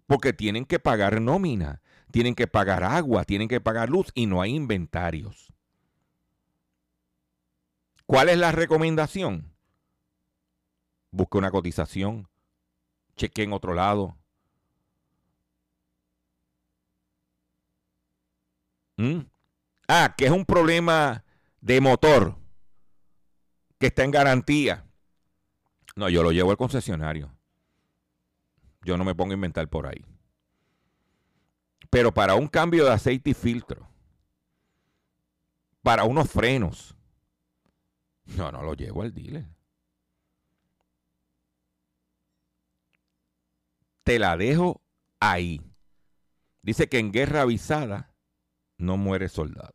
Porque 0.06 0.32
tienen 0.32 0.64
que 0.64 0.78
pagar 0.78 1.20
nómina, 1.20 1.82
tienen 2.12 2.34
que 2.34 2.46
pagar 2.46 2.84
agua, 2.84 3.24
tienen 3.24 3.48
que 3.48 3.60
pagar 3.60 3.90
luz 3.90 4.12
y 4.14 4.26
no 4.26 4.40
hay 4.40 4.54
inventarios. 4.54 5.52
¿Cuál 8.06 8.28
es 8.28 8.38
la 8.38 8.52
recomendación? 8.52 9.52
Busque 11.10 11.38
una 11.38 11.50
cotización, 11.50 12.28
cheque 13.16 13.42
en 13.42 13.52
otro 13.52 13.74
lado. 13.74 14.16
¿Mm? 18.96 19.20
Ah, 19.88 20.14
que 20.16 20.26
es 20.26 20.30
un 20.30 20.44
problema 20.44 21.24
de 21.60 21.80
motor 21.80 22.36
que 23.78 23.86
está 23.88 24.04
en 24.04 24.10
garantía. 24.10 24.84
No, 25.94 26.08
yo 26.08 26.22
lo 26.22 26.32
llevo 26.32 26.50
al 26.50 26.56
concesionario. 26.56 27.32
Yo 28.82 28.96
no 28.96 29.04
me 29.04 29.14
pongo 29.14 29.32
a 29.32 29.34
inventar 29.34 29.68
por 29.68 29.86
ahí. 29.86 30.04
Pero 31.90 32.12
para 32.12 32.34
un 32.34 32.48
cambio 32.48 32.84
de 32.84 32.92
aceite 32.92 33.30
y 33.30 33.34
filtro, 33.34 33.88
para 35.82 36.04
unos 36.04 36.30
frenos, 36.30 36.96
no, 38.36 38.50
no 38.50 38.62
lo 38.62 38.74
llevo 38.74 39.02
al 39.02 39.12
dealer. 39.12 39.46
te 44.06 44.20
la 44.20 44.36
dejo 44.36 44.80
ahí. 45.18 45.60
Dice 46.62 46.88
que 46.88 47.00
en 47.00 47.10
guerra 47.10 47.40
avisada 47.40 48.14
no 48.78 48.96
muere 48.96 49.28
soldado. 49.28 49.74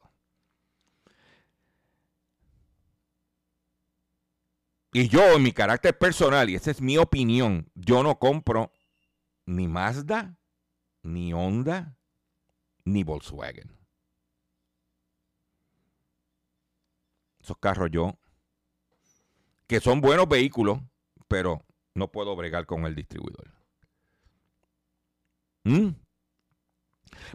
Y 4.94 5.08
yo, 5.08 5.36
en 5.36 5.44
mi 5.44 5.54
carácter 5.54 5.98
personal, 5.98 6.50
y 6.50 6.56
esa 6.56 6.72
es 6.72 6.82
mi 6.82 6.98
opinión, 6.98 7.72
yo 7.76 8.04
no 8.04 8.20
compro 8.20 8.74
ni 9.46 9.68
Mazda, 9.68 10.38
ni 11.02 11.34
Honda, 11.34 11.98
ni 12.84 13.04
Volkswagen. 13.04 13.78
Esos 17.40 17.58
carros 17.58 17.90
yo, 17.92 18.20
que 19.68 19.80
son 19.80 20.02
buenos 20.02 20.28
vehículos, 20.28 20.80
pero 21.28 21.66
no 21.96 22.12
puedo 22.12 22.36
bregar 22.36 22.66
con 22.66 22.86
el 22.86 22.94
distribuidor. 22.94 23.54
¿Mm? 25.64 25.90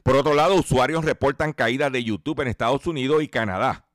Por 0.03 0.17
otro 0.17 0.35
lado, 0.35 0.55
usuarios 0.55 1.05
reportan 1.05 1.53
caídas 1.53 1.93
de 1.93 2.05
YouTube 2.05 2.41
en 2.41 2.49
Estados 2.49 2.87
Unidos 2.87 3.23
y 3.23 3.29
Canadá. 3.29 3.87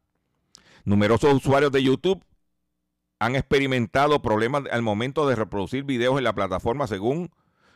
Numerosos 0.83 1.33
usuarios 1.33 1.71
de 1.71 1.83
YouTube 1.83 2.23
han 3.19 3.35
experimentado 3.35 4.21
problemas 4.21 4.63
al 4.71 4.81
momento 4.81 5.27
de 5.27 5.35
reproducir 5.35 5.83
videos 5.83 6.17
en 6.17 6.23
la 6.23 6.33
plataforma, 6.33 6.87
según 6.87 7.31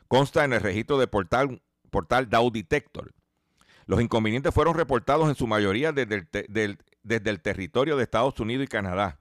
consta 0.08 0.44
en 0.44 0.54
el 0.54 0.62
registro 0.62 0.98
de 0.98 1.08
portal, 1.08 1.62
portal 1.92 2.30
Dow 2.30 2.50
Detector. 2.52 3.14
Los 3.86 4.02
inconvenientes 4.02 4.54
fueron 4.54 4.74
reportados 4.74 5.30
en 5.30 5.36
su 5.36 5.46
mayoría 5.46 5.92
desde 5.92 6.28
el, 6.32 6.80
desde 7.04 7.30
el 7.30 7.42
territorio 7.42 7.96
de 7.96 8.04
Estados 8.04 8.40
Unidos 8.40 8.66
y 8.66 8.68
Canadá. 8.68 9.20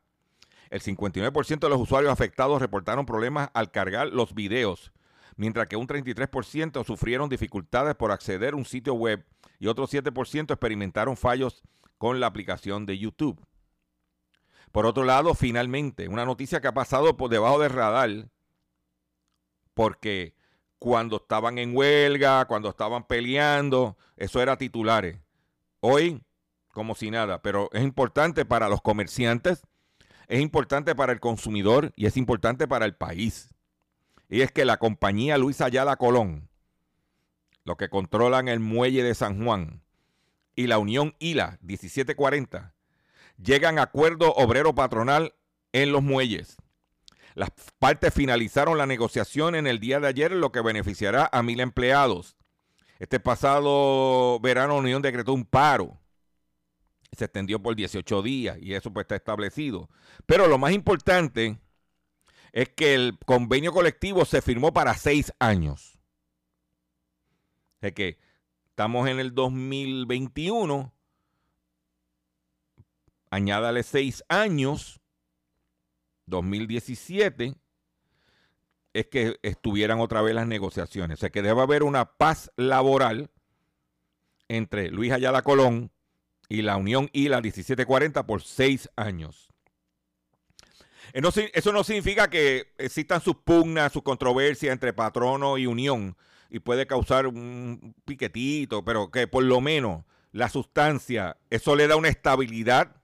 El 0.71 0.81
59% 0.81 1.59
de 1.59 1.69
los 1.69 1.81
usuarios 1.81 2.11
afectados 2.11 2.61
reportaron 2.61 3.05
problemas 3.05 3.51
al 3.53 3.71
cargar 3.71 4.09
los 4.09 4.35
videos, 4.35 4.93
mientras 5.37 5.67
que 5.69 5.77
un 5.77 5.87
33% 5.87 6.85
sufrieron 6.85 7.29
dificultades 7.29 7.95
por 7.95 8.13
acceder 8.13 8.55
a 8.55 8.57
un 8.57 8.65
sitio 8.65 8.95
web 8.95 9.25
y 9.59 9.67
otro 9.67 9.87
7% 9.87 10.53
experimentaron 10.53 11.17
fallos 11.17 11.63
con 11.99 12.21
la 12.21 12.27
aplicación 12.27 12.87
de 12.87 12.99
YouTube. 12.99 13.41
Por 14.73 14.87
otro 14.87 15.05
lado, 15.05 15.35
finalmente, 15.35 16.09
una 16.09 16.25
noticia 16.25 16.61
que 16.61 16.69
ha 16.69 16.75
pasado 16.75 17.17
por 17.17 17.31
debajo 17.31 17.61
del 17.61 17.71
radar, 17.71 18.29
porque 19.73 20.35
cuando 20.79 21.17
estaban 21.17 21.59
en 21.59 21.77
huelga, 21.77 22.45
cuando 22.47 22.69
estaban 22.69 23.07
peleando, 23.07 23.97
eso 24.17 24.43
era 24.43 24.59
titulares. 24.59 25.21
Hoy, 25.81 26.21
como 26.73 26.95
si 26.95 27.11
nada, 27.11 27.41
pero 27.41 27.71
es 27.73 27.83
importante 27.83 28.45
para 28.45 28.69
los 28.69 28.83
comerciantes, 28.83 29.63
es 30.27 30.41
importante 30.41 30.95
para 30.95 31.13
el 31.13 31.21
consumidor 31.21 31.93
y 31.97 32.07
es 32.07 32.17
importante 32.17 32.67
para 32.67 32.85
el 32.85 32.97
país. 32.97 33.54
Y 34.29 34.41
es 34.41 34.51
que 34.51 34.65
la 34.65 34.79
compañía 34.79 35.39
Luis 35.39 35.61
Ayala 35.61 35.97
Colón, 35.97 36.49
los 37.65 37.77
que 37.77 37.89
controlan 37.89 38.49
el 38.49 38.61
muelle 38.61 39.03
de 39.03 39.15
San 39.15 39.45
Juan, 39.45 39.83
y 40.57 40.67
la 40.67 40.79
Unión 40.79 41.15
ILA 41.19 41.59
1740, 41.63 42.75
llegan 43.43 43.79
a 43.79 43.83
acuerdo 43.83 44.33
obrero 44.35 44.75
patronal 44.75 45.35
en 45.73 45.93
los 45.93 46.03
muelles. 46.03 46.57
Las 47.35 47.51
partes 47.79 48.15
finalizaron 48.15 48.79
la 48.79 48.87
negociación 48.87 49.57
en 49.57 49.67
el 49.67 49.81
día 49.81 49.99
de 49.99 50.07
ayer, 50.07 50.31
lo 50.31 50.53
que 50.53 50.61
beneficiará 50.61 51.29
a 51.33 51.43
mil 51.43 51.61
empleados. 51.61 52.37
Este 53.01 53.19
pasado 53.19 54.39
verano, 54.41 54.77
Unión 54.77 55.03
decretó 55.03 55.33
un 55.33 55.45
paro. 55.45 55.99
Se 57.13 57.25
extendió 57.25 57.61
por 57.61 57.75
18 57.75 58.23
días 58.23 58.59
y 58.61 58.75
eso 58.75 58.93
pues 58.93 59.05
está 59.05 59.17
establecido. 59.17 59.89
Pero 60.27 60.47
lo 60.47 60.59
más 60.59 60.73
importante 60.73 61.59
es 62.55 62.69
que 62.69 62.95
el 62.95 63.19
convenio 63.27 63.73
colectivo 63.73 64.25
se 64.25 64.41
firmó 64.41 64.73
para 64.73 64.95
seis 64.95 65.33
años. 65.41 65.99
Es 67.81 67.93
que 67.95 68.17
estamos 68.69 69.09
en 69.09 69.19
el 69.19 69.35
2021. 69.35 70.95
Añádale 73.29 73.83
seis 73.83 74.23
años. 74.29 75.01
2017 76.27 77.57
es 78.93 79.07
que 79.07 79.37
estuvieran 79.43 79.99
otra 79.99 80.23
vez 80.23 80.37
las 80.37 80.47
negociaciones. 80.47 81.19
O 81.19 81.21
sea 81.23 81.31
que 81.31 81.43
debe 81.43 81.61
haber 81.61 81.83
una 81.83 82.17
paz 82.17 82.53
laboral 82.57 83.33
entre 84.47 84.91
Luis 84.91 85.11
Ayala 85.11 85.43
Colón 85.43 85.91
y 86.49 86.63
la 86.63 86.77
Unión 86.77 87.11
ILA 87.13 87.41
1740 87.41 88.25
por 88.27 88.43
seis 88.43 88.89
años. 88.95 89.54
Eh, 91.15 91.51
Eso 91.55 91.73
no 91.73 91.85
significa 91.85 92.29
que 92.29 92.75
existan 92.77 93.21
sus 93.21 93.37
pugnas, 93.37 93.93
sus 93.93 94.03
controversias 94.03 94.73
entre 94.73 94.93
patrono 94.93 95.57
y 95.57 95.67
unión 95.67 96.17
y 96.51 96.59
puede 96.59 96.87
causar 96.87 97.27
un 97.29 97.95
piquetito, 98.05 98.85
pero 98.85 99.11
que 99.11 99.27
por 99.29 99.45
lo 99.45 99.61
menos 99.61 100.05
la 100.33 100.49
sustancia, 100.49 101.37
eso 101.51 101.77
le 101.77 101.87
da 101.87 101.97
una 101.97 102.09
estabilidad 102.09 102.97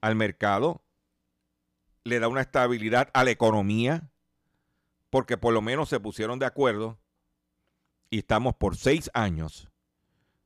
al 0.00 0.16
mercado, 0.16 0.82
le 2.02 2.18
da 2.18 2.26
una 2.28 2.40
estabilidad 2.40 3.10
a 3.14 3.22
la 3.22 3.30
economía, 3.30 4.10
porque 5.10 5.36
por 5.36 5.54
lo 5.54 5.62
menos 5.62 5.88
se 5.88 6.00
pusieron 6.00 6.40
de 6.40 6.46
acuerdo 6.46 6.98
y 8.10 8.18
estamos 8.18 8.56
por 8.56 8.76
seis 8.76 9.08
años, 9.14 9.68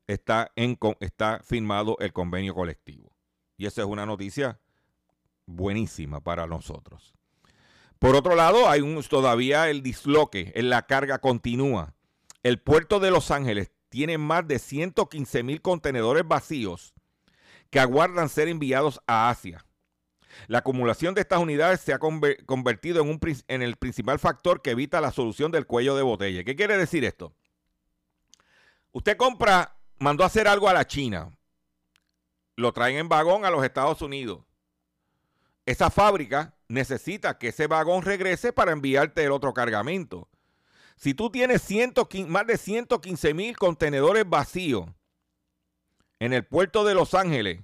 está, 0.06 0.52
en, 0.54 0.78
está 1.00 1.40
firmado 1.42 1.96
el 2.00 2.12
convenio 2.12 2.54
colectivo. 2.54 3.10
Y 3.56 3.66
esa 3.66 3.82
es 3.82 3.86
una 3.86 4.04
noticia 4.04 4.60
buenísima 5.46 6.20
para 6.20 6.46
nosotros. 6.46 7.14
Por 7.98 8.16
otro 8.16 8.34
lado, 8.34 8.68
hay 8.68 8.80
un, 8.80 9.02
todavía 9.02 9.68
el 9.68 9.82
disloque, 9.82 10.52
en 10.54 10.70
la 10.70 10.86
carga 10.86 11.18
continúa. 11.18 11.94
El 12.42 12.58
puerto 12.58 12.98
de 13.00 13.10
Los 13.10 13.30
Ángeles 13.30 13.70
tiene 13.90 14.16
más 14.16 14.46
de 14.48 14.58
115 14.58 15.42
mil 15.42 15.60
contenedores 15.60 16.26
vacíos 16.26 16.94
que 17.68 17.80
aguardan 17.80 18.28
ser 18.28 18.48
enviados 18.48 19.00
a 19.06 19.28
Asia. 19.28 19.66
La 20.46 20.58
acumulación 20.58 21.14
de 21.14 21.20
estas 21.20 21.40
unidades 21.40 21.80
se 21.80 21.92
ha 21.92 21.98
conver- 21.98 22.44
convertido 22.46 23.02
en, 23.02 23.10
un, 23.10 23.20
en 23.48 23.62
el 23.62 23.76
principal 23.76 24.18
factor 24.18 24.62
que 24.62 24.70
evita 24.70 25.00
la 25.00 25.10
solución 25.10 25.50
del 25.50 25.66
cuello 25.66 25.94
de 25.96 26.02
botella. 26.02 26.44
¿Qué 26.44 26.56
quiere 26.56 26.78
decir 26.78 27.04
esto? 27.04 27.34
Usted 28.92 29.16
compra, 29.16 29.76
mandó 29.98 30.24
a 30.24 30.28
hacer 30.28 30.48
algo 30.48 30.68
a 30.68 30.72
la 30.72 30.86
China, 30.86 31.36
lo 32.56 32.72
traen 32.72 32.96
en 32.96 33.08
vagón 33.08 33.44
a 33.44 33.50
los 33.50 33.62
Estados 33.64 34.02
Unidos. 34.02 34.40
Esa 35.70 35.88
fábrica 35.88 36.52
necesita 36.66 37.38
que 37.38 37.48
ese 37.48 37.68
vagón 37.68 38.02
regrese 38.02 38.52
para 38.52 38.72
enviarte 38.72 39.22
el 39.22 39.30
otro 39.30 39.54
cargamento. 39.54 40.28
Si 40.96 41.14
tú 41.14 41.30
tienes 41.30 41.62
115 41.62 42.28
más 42.28 42.44
de 42.44 42.58
115 42.58 43.34
mil 43.34 43.56
contenedores 43.56 44.28
vacíos 44.28 44.88
en 46.18 46.32
el 46.32 46.44
puerto 46.44 46.82
de 46.84 46.94
Los 46.94 47.14
Ángeles, 47.14 47.60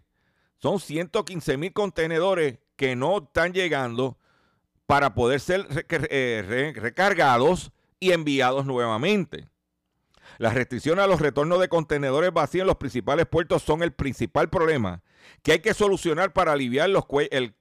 son 0.59 0.79
115 0.79 1.57
mil 1.57 1.73
contenedores 1.73 2.61
que 2.77 2.95
no 2.95 3.19
están 3.19 3.53
llegando 3.53 4.17
para 4.87 5.13
poder 5.13 5.41
ser 5.41 5.67
eh, 5.89 6.45
re- 6.47 6.73
recargados 6.81 7.73
y 7.99 8.13
enviados 8.13 8.67
nuevamente. 8.67 9.49
Las 10.39 10.55
restricciones 10.55 11.05
a 11.05 11.09
los 11.09 11.21
retornos 11.21 11.61
de 11.61 11.69
contenedores 11.69 12.33
vacíos 12.33 12.63
en 12.63 12.67
los 12.67 12.77
principales 12.77 13.27
puertos 13.27 13.63
son 13.63 13.83
el 13.83 13.93
principal 13.93 14.51
problema 14.51 15.03
que 15.43 15.53
hay 15.53 15.59
que 15.61 15.75
solucionar 15.75 16.33
para 16.33 16.53
aliviar 16.53 16.89
los, 16.89 17.05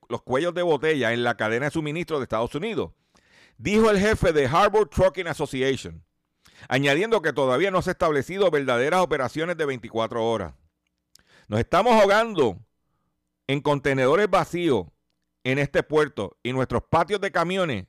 los 0.10 0.22
cuellos 0.22 0.54
de 0.54 0.62
botella 0.62 1.14
en 1.14 1.24
la 1.24 1.38
cadena 1.38 1.66
de 1.66 1.72
suministro 1.72 2.20
de 2.20 2.24
Estados 2.24 2.54
Unidos, 2.56 2.92
dijo 3.58 3.90
el 3.90 4.00
jefe 4.00 4.34
de 4.34 4.48
Harbor 4.48 4.90
Trucking 4.90 5.28
Association, 5.28 6.04
añadiendo 6.68 7.22
que 7.22 7.34
todavía 7.34 7.72
no 7.72 7.82
se 7.82 7.92
han 7.92 7.96
establecido 7.96 8.52
verdaderas 8.52 9.02
operaciones 9.02 9.58
de 9.58 9.66
24 9.66 10.24
horas. 10.24 10.54
Nos 11.48 11.60
estamos 11.60 11.94
ahogando 11.94 12.60
en 13.48 13.62
contenedores 13.62 14.30
vacíos 14.30 14.88
en 15.44 15.60
este 15.60 15.84
puerto 15.84 16.38
y 16.42 16.54
nuestros 16.54 16.84
patios 16.84 17.22
de 17.22 17.32
camiones, 17.32 17.86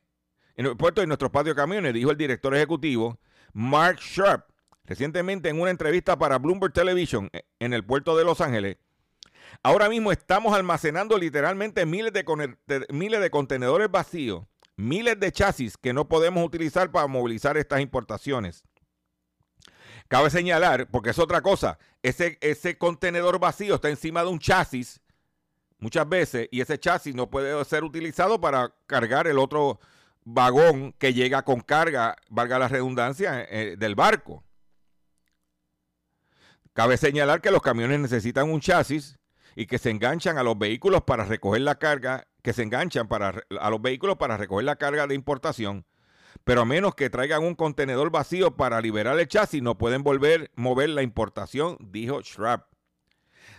en 0.57 0.67
el 0.67 0.77
puerto 0.77 1.03
y 1.03 1.07
nuestros 1.07 1.31
patios 1.31 1.57
de 1.57 1.63
camiones, 1.63 1.95
dijo 1.95 2.11
el 2.11 2.17
director 2.17 2.55
ejecutivo 2.55 3.19
Mark 3.53 3.99
Sharp 4.01 4.51
recientemente 4.87 5.49
en 5.49 5.61
una 5.61 5.71
entrevista 5.71 6.19
para 6.19 6.39
Bloomberg 6.39 6.73
Television 6.73 7.29
eh, 7.33 7.43
en 7.59 7.73
el 7.73 7.85
puerto 7.85 8.17
de 8.17 8.25
Los 8.25 8.41
Ángeles. 8.41 8.79
Ahora 9.63 9.89
mismo 9.89 10.13
estamos 10.13 10.55
almacenando 10.55 11.19
literalmente 11.19 11.87
miles 11.87 12.13
de, 12.13 12.87
miles 12.91 13.21
de 13.21 13.31
contenedores 13.31 13.91
vacíos, 13.91 14.45
miles 14.77 15.19
de 15.19 15.33
chasis 15.33 15.77
que 15.77 15.93
no 15.93 16.09
podemos 16.09 16.45
utilizar 16.45 16.91
para 16.91 17.07
movilizar 17.07 17.57
estas 17.57 17.81
importaciones. 17.81 18.65
Cabe 20.09 20.31
señalar, 20.31 20.89
porque 20.89 21.11
es 21.11 21.19
otra 21.19 21.41
cosa, 21.43 21.79
ese, 22.03 22.39
ese 22.41 22.79
contenedor 22.79 23.41
vacío 23.41 23.75
está 23.75 23.89
encima 23.89 24.23
de 24.23 24.29
un 24.29 24.39
chasis 24.39 25.01
muchas 25.79 26.09
veces 26.09 26.49
y 26.51 26.61
ese 26.61 26.79
chasis 26.79 27.15
no 27.15 27.29
puede 27.29 27.65
ser 27.65 27.85
utilizado 27.85 28.41
para 28.41 28.73
cargar 28.87 29.27
el 29.27 29.39
otro 29.39 29.81
vagón 30.25 30.93
que 30.99 31.13
llega 31.15 31.43
con 31.43 31.61
carga, 31.61 32.17
valga 32.29 32.59
la 32.59 32.69
redundancia, 32.69 33.47
eh, 33.49 33.77
del 33.79 33.95
barco. 33.95 34.46
Cabe 36.77 36.97
señalar 36.99 37.41
que 37.41 37.51
los 37.51 37.63
camiones 37.63 37.99
necesitan 38.01 38.51
un 38.51 38.61
chasis 38.61 39.19
y 39.55 39.65
que 39.65 39.79
se 39.79 39.89
enganchan 39.89 40.37
a 40.37 40.43
los 40.43 40.59
vehículos 40.59 41.05
para 41.05 41.25
recoger 41.25 41.63
la 41.63 41.77
carga, 41.77 42.29
que 42.43 42.53
se 42.53 42.63
enganchan 42.63 43.09
para, 43.09 43.33
a 43.59 43.71
los 43.71 43.81
vehículos 43.81 44.17
para 44.19 44.37
recoger 44.37 44.67
la 44.67 44.77
carga 44.77 45.07
de 45.07 45.15
importación, 45.15 45.87
pero 46.45 46.61
a 46.61 46.65
menos 46.67 46.95
que 46.95 47.09
traigan 47.09 47.45
un 47.45 47.55
contenedor 47.55 48.11
vacío 48.11 48.57
para 48.57 48.83
liberar 48.83 49.19
el 49.19 49.27
chasis, 49.27 49.63
no 49.63 49.79
pueden 49.79 50.03
volver 50.03 50.51
mover 50.55 50.91
la 50.91 51.01
importación, 51.01 51.79
dijo 51.81 52.23
Schrapp. 52.23 52.71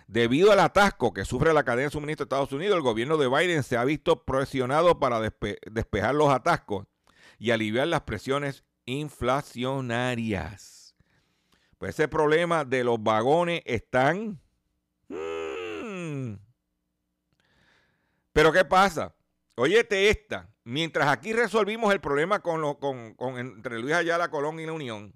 Debido 0.05 0.51
al 0.51 0.59
atasco 0.59 1.11
que 1.11 1.25
sufre 1.25 1.55
la 1.55 1.63
cadena 1.63 1.85
de 1.85 1.93
suministro 1.93 2.25
de 2.25 2.27
Estados 2.27 2.51
Unidos, 2.53 2.75
el 2.75 2.83
gobierno 2.83 3.17
de 3.17 3.29
Biden 3.29 3.63
se 3.63 3.77
ha 3.77 3.83
visto 3.83 4.25
presionado 4.25 4.99
para 4.99 5.19
despejar 5.21 6.13
los 6.13 6.29
atascos 6.29 6.85
y 7.39 7.49
aliviar 7.49 7.87
las 7.87 8.01
presiones 8.01 8.63
inflacionarias. 8.85 10.76
Pues 11.77 11.95
ese 11.95 12.07
problema 12.07 12.65
de 12.65 12.83
los 12.83 13.01
vagones 13.01 13.61
están... 13.65 14.39
Hmm. 15.07 16.35
Pero 18.33 18.51
¿qué 18.51 18.65
pasa? 18.65 19.15
Óyete 19.55 20.09
esta. 20.09 20.49
Mientras 20.63 21.07
aquí 21.07 21.33
resolvimos 21.33 21.93
el 21.93 22.01
problema 22.01 22.41
con, 22.41 22.75
con, 22.75 23.37
entre 23.37 23.79
Luis 23.79 23.95
Ayala, 23.95 24.29
Colón 24.29 24.59
y 24.59 24.65
la 24.65 24.73
Unión, 24.73 25.15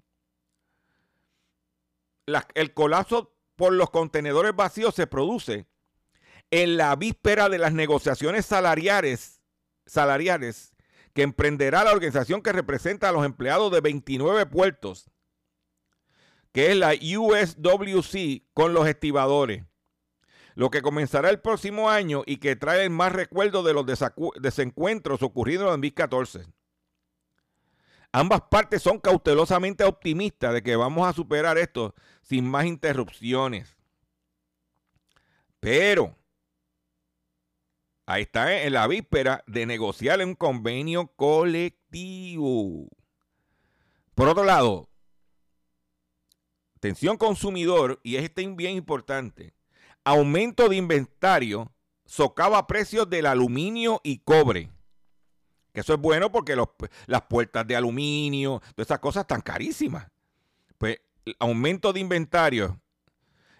el 2.54 2.74
colapso 2.74 3.36
por 3.56 3.72
los 3.72 3.90
contenedores 3.90 4.56
vacíos 4.56 4.94
se 4.94 5.06
produce 5.06 5.66
en 6.50 6.76
la 6.76 6.96
víspera 6.96 7.48
de 7.48 7.58
las 7.58 7.72
negociaciones 7.72 8.46
salariales, 8.46 9.42
salariales 9.86 10.72
que 11.12 11.22
emprenderá 11.22 11.84
la 11.84 11.92
organización 11.92 12.42
que 12.42 12.52
representa 12.52 13.08
a 13.08 13.12
los 13.12 13.24
empleados 13.24 13.70
de 13.70 13.80
29 13.80 14.46
puertos, 14.46 15.11
que 16.52 16.70
es 16.70 16.76
la 16.76 16.92
USWC, 16.92 18.44
con 18.54 18.74
los 18.74 18.86
estibadores 18.86 19.64
lo 20.54 20.70
que 20.70 20.82
comenzará 20.82 21.30
el 21.30 21.40
próximo 21.40 21.90
año 21.90 22.22
y 22.26 22.36
que 22.38 22.56
trae 22.56 22.88
más 22.88 23.12
recuerdos 23.12 23.64
de 23.64 23.72
los 23.72 23.86
desencuentros 24.40 25.22
ocurridos 25.22 25.64
en 25.64 25.80
2014. 25.80 26.46
Ambas 28.12 28.42
partes 28.50 28.82
son 28.82 28.98
cautelosamente 28.98 29.84
optimistas 29.84 30.52
de 30.52 30.62
que 30.62 30.76
vamos 30.76 31.08
a 31.08 31.14
superar 31.14 31.56
esto 31.56 31.94
sin 32.20 32.46
más 32.46 32.66
interrupciones. 32.66 33.74
Pero 35.60 36.14
ahí 38.04 38.22
está 38.22 38.62
en 38.62 38.74
la 38.74 38.86
víspera 38.86 39.42
de 39.46 39.64
negociar 39.64 40.22
un 40.22 40.34
convenio 40.34 41.06
colectivo. 41.16 42.88
Por 44.14 44.28
otro 44.28 44.44
lado, 44.44 44.90
tensión 46.82 47.16
consumidor, 47.16 48.00
y 48.02 48.16
este 48.16 48.42
es 48.42 48.56
bien 48.56 48.74
importante, 48.74 49.54
aumento 50.02 50.68
de 50.68 50.74
inventario 50.74 51.72
socava 52.06 52.66
precios 52.66 53.08
del 53.08 53.26
aluminio 53.26 54.00
y 54.02 54.18
cobre. 54.18 54.68
Que 55.72 55.80
eso 55.80 55.94
es 55.94 56.00
bueno 56.00 56.32
porque 56.32 56.56
las 57.06 57.22
puertas 57.22 57.64
de 57.68 57.76
aluminio, 57.76 58.60
todas 58.74 58.88
esas 58.88 58.98
cosas 58.98 59.20
están 59.20 59.42
carísimas. 59.42 60.08
Pues 60.76 60.98
aumento 61.38 61.92
de 61.92 62.00
inventario. 62.00 62.80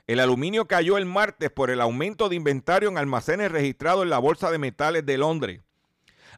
El 0.09 0.19
aluminio 0.19 0.67
cayó 0.67 0.99
el 0.99 1.07
martes 1.07 1.49
por 1.53 1.71
el 1.71 1.81
aumento 1.81 2.29
de 2.29 2.35
inventario 2.35 2.89
en 2.89 2.99
almacenes 2.99 3.53
registrados 3.53 4.03
en 4.03 4.11
la 4.11 4.19
Bolsa 4.19 4.51
de 4.51 4.59
Metales 4.59 5.07
de 5.07 5.17
Londres. 5.17 5.61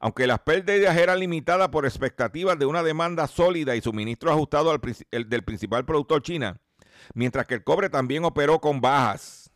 Aunque 0.00 0.26
las 0.26 0.40
pérdidas 0.40 0.98
eran 0.98 1.18
limitadas 1.18 1.70
por 1.70 1.86
expectativas 1.86 2.58
de 2.58 2.66
una 2.66 2.82
demanda 2.82 3.26
sólida 3.26 3.74
y 3.74 3.80
suministro 3.80 4.30
ajustado 4.30 4.78
del 5.10 5.44
principal 5.44 5.86
productor 5.86 6.22
China, 6.22 6.60
mientras 7.12 7.46
que 7.46 7.54
el 7.54 7.64
cobre 7.64 7.90
también 7.90 8.24
operó 8.24 8.60
con 8.60 8.80
bajas. 8.80 9.50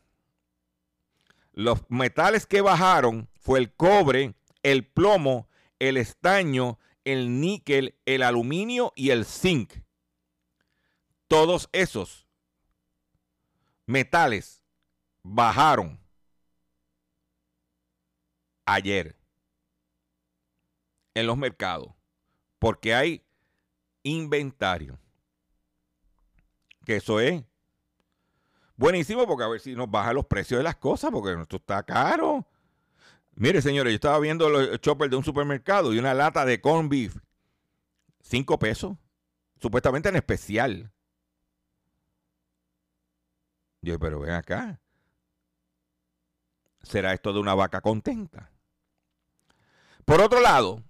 Los 1.52 1.80
metales 1.88 2.46
que 2.46 2.60
bajaron 2.60 3.28
fue 3.40 3.58
el 3.58 3.72
cobre, 3.72 4.34
el 4.62 4.86
plomo, 4.86 5.48
el 5.78 5.96
estaño, 5.96 6.78
el 7.04 7.40
níquel, 7.40 7.96
el 8.04 8.22
aluminio 8.22 8.92
y 8.94 9.10
el 9.10 9.24
zinc. 9.24 9.72
Todos 11.26 11.68
esos 11.72 12.26
metales 13.86 14.62
bajaron 15.22 15.98
ayer 18.66 19.16
en 21.14 21.26
los 21.26 21.36
mercados 21.36 21.92
porque 22.58 22.94
hay 22.94 23.24
inventario. 24.02 24.98
Que 26.88 26.96
eso 26.96 27.20
es 27.20 27.44
buenísimo 28.74 29.26
porque 29.26 29.44
a 29.44 29.48
ver 29.48 29.60
si 29.60 29.74
nos 29.74 29.90
baja 29.90 30.14
los 30.14 30.24
precios 30.24 30.56
de 30.56 30.64
las 30.64 30.76
cosas, 30.76 31.10
porque 31.10 31.38
esto 31.38 31.56
está 31.56 31.82
caro. 31.82 32.46
Mire, 33.34 33.60
señores, 33.60 33.90
yo 33.90 33.96
estaba 33.96 34.18
viendo 34.18 34.48
los 34.48 34.80
choppers 34.80 35.10
de 35.10 35.16
un 35.18 35.22
supermercado 35.22 35.92
y 35.92 35.98
una 35.98 36.14
lata 36.14 36.46
de 36.46 36.62
corn 36.62 36.88
beef, 36.88 37.14
cinco 38.22 38.58
pesos, 38.58 38.96
supuestamente 39.60 40.08
en 40.08 40.16
especial. 40.16 40.90
Yo, 43.82 43.98
pero 43.98 44.20
ven 44.20 44.30
acá. 44.30 44.80
¿Será 46.82 47.12
esto 47.12 47.34
de 47.34 47.40
una 47.40 47.54
vaca 47.54 47.82
contenta? 47.82 48.50
Por 50.06 50.22
otro 50.22 50.40
lado, 50.40 50.82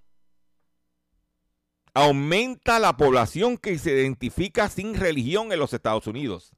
aumenta 1.99 2.79
la 2.79 2.97
población 2.97 3.59
que 3.59 3.77
se 3.77 3.91
identifica 3.91 4.69
sin 4.69 4.95
religión 4.95 5.51
en 5.51 5.59
los 5.59 5.73
Estados 5.73 6.07
Unidos. 6.07 6.53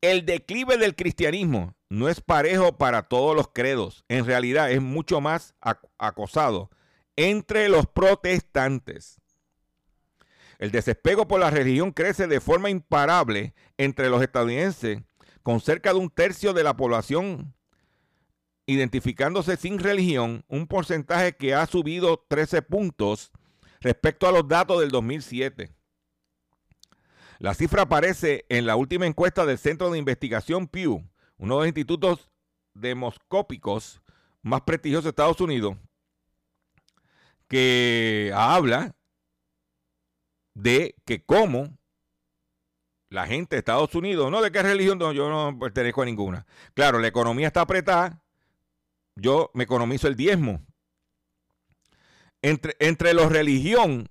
El 0.00 0.26
declive 0.26 0.76
del 0.76 0.96
cristianismo 0.96 1.76
no 1.88 2.08
es 2.08 2.20
parejo 2.20 2.78
para 2.78 3.04
todos 3.04 3.36
los 3.36 3.50
credos. 3.54 4.04
En 4.08 4.26
realidad 4.26 4.72
es 4.72 4.82
mucho 4.82 5.20
más 5.20 5.54
acosado 5.98 6.70
entre 7.14 7.68
los 7.68 7.86
protestantes. 7.86 9.20
El 10.58 10.72
desespego 10.72 11.28
por 11.28 11.38
la 11.38 11.50
religión 11.50 11.92
crece 11.92 12.26
de 12.26 12.40
forma 12.40 12.70
imparable 12.70 13.54
entre 13.78 14.10
los 14.10 14.20
estadounidenses, 14.20 14.98
con 15.44 15.60
cerca 15.60 15.92
de 15.92 16.00
un 16.00 16.10
tercio 16.10 16.52
de 16.52 16.64
la 16.64 16.76
población 16.76 17.54
identificándose 18.66 19.56
sin 19.56 19.78
religión, 19.78 20.44
un 20.48 20.66
porcentaje 20.66 21.36
que 21.36 21.54
ha 21.54 21.66
subido 21.66 22.24
13 22.28 22.62
puntos 22.62 23.30
respecto 23.82 24.26
a 24.26 24.32
los 24.32 24.48
datos 24.48 24.80
del 24.80 24.90
2007. 24.90 25.74
La 27.38 27.54
cifra 27.54 27.82
aparece 27.82 28.46
en 28.48 28.66
la 28.66 28.76
última 28.76 29.06
encuesta 29.06 29.44
del 29.44 29.58
Centro 29.58 29.90
de 29.90 29.98
Investigación 29.98 30.68
Pew, 30.68 31.04
uno 31.38 31.54
de 31.56 31.60
los 31.60 31.66
institutos 31.66 32.30
demoscópicos 32.72 34.00
más 34.42 34.62
prestigiosos 34.62 35.04
de 35.04 35.10
Estados 35.10 35.40
Unidos, 35.40 35.76
que 37.48 38.32
habla 38.34 38.94
de 40.54 40.94
que 41.04 41.24
cómo 41.24 41.76
la 43.08 43.26
gente 43.26 43.56
de 43.56 43.58
Estados 43.58 43.94
Unidos, 43.94 44.30
no 44.30 44.40
de 44.40 44.52
qué 44.52 44.62
religión, 44.62 44.98
yo 44.98 45.28
no 45.28 45.58
pertenezco 45.58 46.02
a 46.02 46.06
ninguna. 46.06 46.46
Claro, 46.74 46.98
la 46.98 47.08
economía 47.08 47.48
está 47.48 47.60
apretada, 47.62 48.22
yo 49.16 49.50
me 49.52 49.64
economizo 49.64 50.08
el 50.08 50.16
diezmo. 50.16 50.64
Entre, 52.42 52.76
entre 52.80 53.14
los 53.14 53.30
religión, 53.30 54.08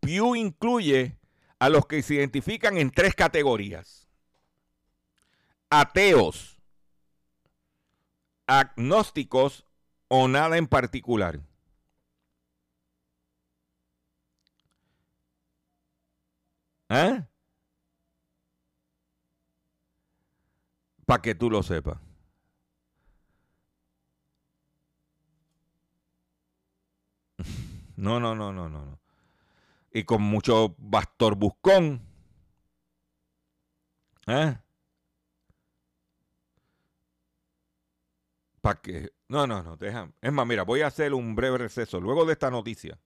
Pew 0.00 0.36
incluye 0.36 1.18
a 1.58 1.68
los 1.68 1.86
que 1.86 2.02
se 2.02 2.14
identifican 2.14 2.76
en 2.76 2.90
tres 2.90 3.14
categorías. 3.14 4.08
Ateos, 5.70 6.58
agnósticos 8.46 9.64
o 10.08 10.28
nada 10.28 10.56
en 10.58 10.66
particular. 10.66 11.40
¿Eh? 16.88 17.24
Para 21.06 21.22
que 21.22 21.34
tú 21.34 21.50
lo 21.50 21.62
sepas. 21.62 22.11
No, 28.02 28.18
no, 28.18 28.34
no, 28.34 28.52
no, 28.52 28.68
no, 28.68 28.98
y 29.92 30.02
con 30.02 30.22
mucho 30.22 30.74
bastor 30.76 31.36
buscón. 31.36 32.02
¿Eh? 34.26 34.58
¿Para 38.60 38.80
qué? 38.80 39.12
No, 39.28 39.46
no, 39.46 39.62
no, 39.62 39.76
dejan. 39.76 40.12
Es 40.20 40.32
más, 40.32 40.44
mira, 40.48 40.64
voy 40.64 40.80
a 40.80 40.88
hacer 40.88 41.14
un 41.14 41.36
breve 41.36 41.58
receso. 41.58 42.00
Luego 42.00 42.24
de 42.24 42.32
esta 42.32 42.50
noticia, 42.50 42.98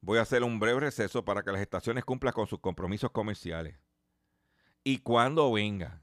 voy 0.00 0.18
a 0.18 0.22
hacer 0.22 0.42
un 0.42 0.58
breve 0.58 0.80
receso 0.80 1.24
para 1.24 1.44
que 1.44 1.52
las 1.52 1.60
estaciones 1.60 2.04
cumplan 2.04 2.32
con 2.32 2.48
sus 2.48 2.58
compromisos 2.58 3.12
comerciales. 3.12 3.76
Y 4.82 4.98
cuando 4.98 5.52
venga, 5.52 6.02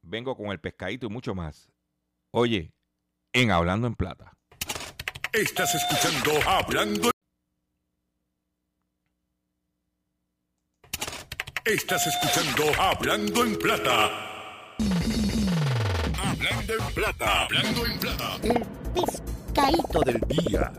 vengo 0.00 0.36
con 0.36 0.46
el 0.46 0.58
pescadito 0.58 1.06
y 1.06 1.10
mucho 1.10 1.32
más. 1.32 1.70
Oye, 2.32 2.74
en 3.32 3.52
Hablando 3.52 3.86
en 3.86 3.94
Plata. 3.94 4.36
Estás 5.32 5.74
escuchando 5.74 6.46
Hablando. 6.46 7.10
Estás 11.64 12.06
escuchando 12.06 12.64
Hablando 12.78 13.42
en 13.42 13.56
Plata. 13.56 14.10
Hablando 16.22 16.74
en 16.74 16.94
Plata. 16.94 17.44
Hablando 17.44 17.86
en 17.86 17.98
Plata. 17.98 18.40
El 18.44 18.66
pescadito 18.92 20.00
del 20.00 20.20
día. 20.28 20.72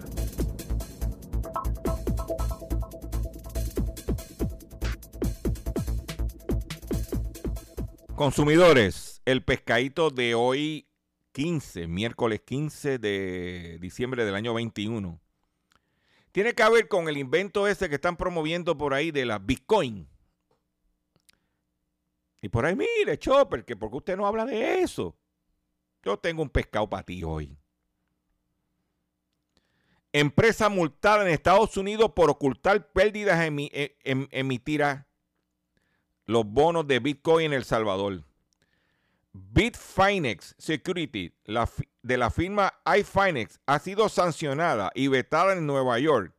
Consumidores, 8.16 9.20
el 9.26 9.44
pescadito 9.44 10.12
de 10.12 10.36
hoy 10.36 10.93
15, 11.34 11.88
miércoles 11.88 12.42
15 12.46 13.00
de 13.00 13.78
diciembre 13.82 14.24
del 14.24 14.36
año 14.36 14.54
21, 14.54 15.20
tiene 16.32 16.54
que 16.54 16.70
ver 16.70 16.88
con 16.88 17.10
el 17.10 17.18
invento 17.18 17.68
ese 17.68 17.90
que 17.90 17.96
están 17.96 18.16
promoviendo 18.16 18.78
por 18.78 18.94
ahí 18.94 19.12
de 19.12 19.26
la 19.26 19.40
Bitcoin. 19.40 20.08
Y 22.42 22.50
por 22.50 22.66
ahí, 22.66 22.76
mire, 22.76 23.18
Chopper, 23.18 23.66
que 23.66 23.76
porque 23.76 23.98
usted 23.98 24.18
no 24.18 24.28
habla 24.28 24.46
de 24.46 24.82
eso. 24.82 25.16
Yo 26.04 26.18
tengo 26.18 26.42
un 26.42 26.50
pescado 26.50 26.90
para 26.90 27.04
ti 27.04 27.24
hoy. 27.24 27.58
Empresa 30.12 30.70
multada 30.70 31.24
en 31.24 31.30
Estados 31.30 31.78
Unidos 31.78 32.12
por 32.16 32.30
ocultar 32.30 32.92
pérdidas 32.92 33.44
emi, 33.44 33.72
em, 33.74 34.28
emitirá 34.32 35.08
los 36.26 36.46
bonos 36.46 36.88
de 36.88 37.00
Bitcoin 37.00 37.48
en 37.48 37.54
El 37.54 37.64
Salvador. 37.64 38.24
Bitfinex 39.34 40.56
Security 40.58 41.34
de 41.46 42.18
la 42.18 42.30
firma 42.30 42.74
iFinex 42.98 43.60
ha 43.66 43.80
sido 43.80 44.08
sancionada 44.08 44.92
y 44.94 45.08
vetada 45.08 45.54
en 45.54 45.66
Nueva 45.66 45.98
York 46.00 46.34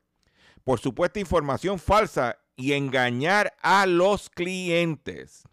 por 0.65 0.81
supuesta 0.81 1.21
información 1.21 1.79
falsa 1.79 2.39
y 2.57 2.73
engañar 2.73 3.55
a 3.61 3.87
los 3.87 4.31
clientes. 4.31 5.45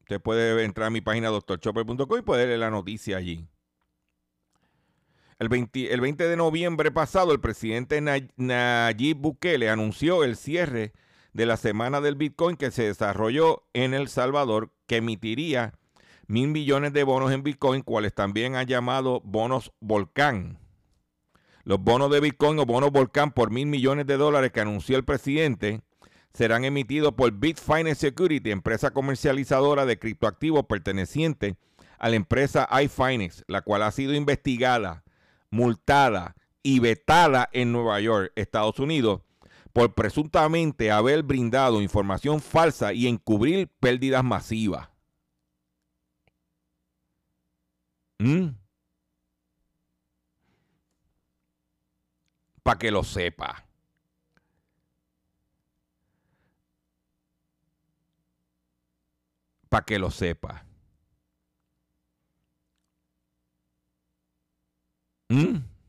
Usted 0.00 0.20
puede 0.20 0.64
entrar 0.64 0.88
a 0.88 0.90
mi 0.90 1.00
página 1.00 1.28
doctorchopper.com 1.28 2.18
y 2.18 2.22
puede 2.22 2.46
leer 2.46 2.58
la 2.58 2.70
noticia 2.70 3.16
allí. 3.16 3.46
El 5.38 5.48
20, 5.48 5.92
el 5.94 6.00
20, 6.00 6.28
de 6.28 6.36
noviembre 6.36 6.90
pasado, 6.90 7.32
el 7.32 7.40
presidente 7.40 8.00
Nayib 8.00 9.16
Bukele 9.16 9.70
anunció 9.70 10.24
el 10.24 10.36
cierre 10.36 10.80
de 10.80 10.92
la 11.34 11.56
semana 11.56 12.00
del 12.00 12.16
Bitcoin 12.16 12.56
que 12.56 12.70
se 12.70 12.84
desarrolló 12.84 13.64
en 13.72 13.94
El 13.94 14.08
Salvador, 14.08 14.72
que 14.86 14.96
emitiría 14.96 15.74
mil 16.26 16.48
millones 16.48 16.92
de 16.92 17.04
bonos 17.04 17.32
en 17.32 17.42
Bitcoin, 17.42 17.82
cuales 17.82 18.14
también 18.14 18.56
ha 18.56 18.62
llamado 18.62 19.20
bonos 19.24 19.72
Volcán. 19.80 20.58
Los 21.64 21.80
bonos 21.80 22.10
de 22.10 22.20
Bitcoin 22.20 22.58
o 22.58 22.66
bonos 22.66 22.90
Volcán 22.90 23.32
por 23.32 23.50
mil 23.50 23.66
millones 23.66 24.06
de 24.06 24.16
dólares 24.16 24.52
que 24.52 24.60
anunció 24.60 24.96
el 24.96 25.04
presidente 25.04 25.82
serán 26.32 26.64
emitidos 26.64 27.14
por 27.14 27.32
Bitfinance 27.32 27.96
Security, 27.96 28.50
empresa 28.50 28.92
comercializadora 28.92 29.86
de 29.86 29.98
criptoactivos 29.98 30.66
perteneciente 30.66 31.56
a 31.98 32.08
la 32.08 32.16
empresa 32.16 32.68
iFinance, 32.82 33.42
la 33.46 33.62
cual 33.62 33.82
ha 33.82 33.90
sido 33.90 34.14
investigada, 34.14 35.04
multada 35.50 36.36
y 36.62 36.78
vetada 36.78 37.48
en 37.52 37.72
Nueva 37.72 38.00
York, 38.00 38.32
Estados 38.36 38.78
Unidos, 38.78 39.22
por 39.72 39.94
presuntamente 39.94 40.90
haber 40.90 41.22
brindado 41.22 41.80
información 41.80 42.40
falsa 42.40 42.92
y 42.92 43.06
encubrir 43.06 43.68
pérdidas 43.80 44.24
masivas. 44.24 44.88
¿Mm? 48.18 48.50
Para 52.62 52.78
que 52.78 52.90
lo 52.90 53.02
sepa. 53.04 53.64
Para 59.68 59.84
que 59.84 59.98
lo 59.98 60.10
sepa. 60.10 60.64
¿Mm? 65.28 65.79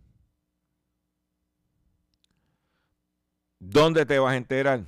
¿Dónde 3.71 4.05
te 4.05 4.19
vas 4.19 4.34
a 4.34 4.36
enterar? 4.36 4.86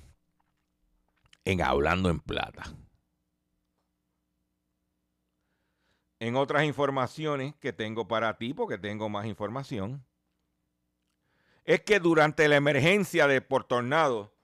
En 1.46 1.62
Hablando 1.62 2.10
en 2.10 2.19
Plata. 2.19 2.63
En 6.19 6.36
otras 6.36 6.65
informaciones 6.65 7.56
que 7.62 7.72
tengo 7.72 8.10
para 8.10 8.38
ti, 8.38 8.54
porque 8.54 8.78
tengo 8.78 9.08
más 9.08 9.26
información, 9.26 10.06
es 11.63 11.80
que 11.80 12.02
durante 12.02 12.46
la 12.50 12.58
emergencia 12.58 13.26
de 13.26 13.39
por 13.39 13.63
tornado, 13.63 14.36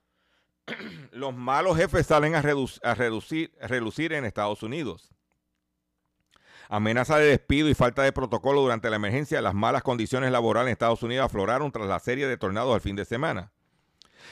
los 1.12 1.34
malos 1.34 1.76
jefes 1.76 2.06
salen 2.06 2.34
a, 2.34 2.40
reducir, 2.40 3.52
a 3.60 3.66
relucir 3.66 4.14
en 4.14 4.24
Estados 4.24 4.62
Unidos. 4.62 5.10
Amenaza 6.70 7.18
de 7.18 7.26
despido 7.26 7.68
y 7.68 7.74
falta 7.74 8.04
de 8.04 8.12
protocolo 8.12 8.62
durante 8.62 8.88
la 8.88 8.96
emergencia, 8.96 9.42
las 9.42 9.52
malas 9.52 9.82
condiciones 9.82 10.32
laborales 10.32 10.68
en 10.68 10.72
Estados 10.72 11.02
Unidos 11.02 11.26
afloraron 11.26 11.70
tras 11.70 11.86
la 11.86 11.98
serie 11.98 12.26
de 12.26 12.38
tornados 12.38 12.74
al 12.74 12.80
fin 12.80 12.96
de 12.96 13.04
semana. 13.04 13.52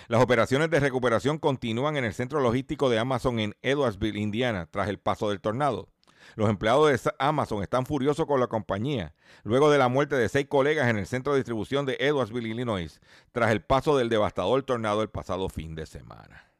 Las 0.06 0.22
operaciones 0.22 0.70
de 0.70 0.80
recuperación 0.80 1.38
continúan 1.38 1.96
en 1.96 2.04
el 2.04 2.14
centro 2.14 2.40
logístico 2.40 2.88
de 2.88 2.98
Amazon 2.98 3.40
en 3.40 3.56
Edwardsville, 3.62 4.20
Indiana, 4.20 4.68
tras 4.70 4.88
el 4.88 4.98
paso 4.98 5.28
del 5.28 5.40
tornado. 5.40 5.88
Los 6.36 6.48
empleados 6.48 7.02
de 7.02 7.12
Amazon 7.18 7.62
están 7.62 7.86
furiosos 7.86 8.26
con 8.26 8.38
la 8.38 8.46
compañía 8.46 9.14
luego 9.44 9.70
de 9.70 9.78
la 9.78 9.88
muerte 9.88 10.14
de 10.16 10.28
seis 10.28 10.46
colegas 10.46 10.88
en 10.88 10.98
el 10.98 11.06
centro 11.06 11.32
de 11.32 11.40
distribución 11.40 11.86
de 11.86 11.96
Edwardsville, 11.98 12.48
Illinois, 12.48 13.00
tras 13.32 13.50
el 13.50 13.62
paso 13.62 13.96
del 13.96 14.08
devastador 14.08 14.62
tornado 14.62 15.02
el 15.02 15.08
pasado 15.08 15.48
fin 15.48 15.74
de 15.74 15.86
semana. 15.86 16.52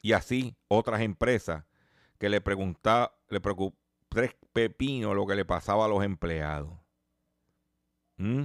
Y 0.00 0.12
así 0.12 0.56
otras 0.68 1.00
empresas 1.00 1.64
que 2.18 2.28
le 2.28 2.40
preguntaban, 2.40 3.10
le 3.28 3.40
preocupó 3.40 3.76
tres 4.08 4.34
pepinos 4.52 5.14
lo 5.14 5.26
que 5.26 5.34
le 5.34 5.44
pasaba 5.44 5.84
a 5.84 5.88
los 5.88 6.04
empleados. 6.04 6.72
¿Mm? 8.16 8.44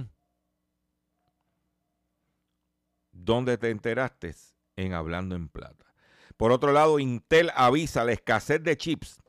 ¿Dónde 3.24 3.58
te 3.58 3.68
enteraste? 3.68 4.34
En 4.76 4.94
Hablando 4.94 5.34
en 5.34 5.48
Plata. 5.48 5.84
Por 6.38 6.52
otro 6.52 6.72
lado, 6.72 6.98
Intel 6.98 7.50
avisa 7.54 8.02
la 8.04 8.12
escasez 8.12 8.62
de 8.62 8.78
chips. 8.78 9.20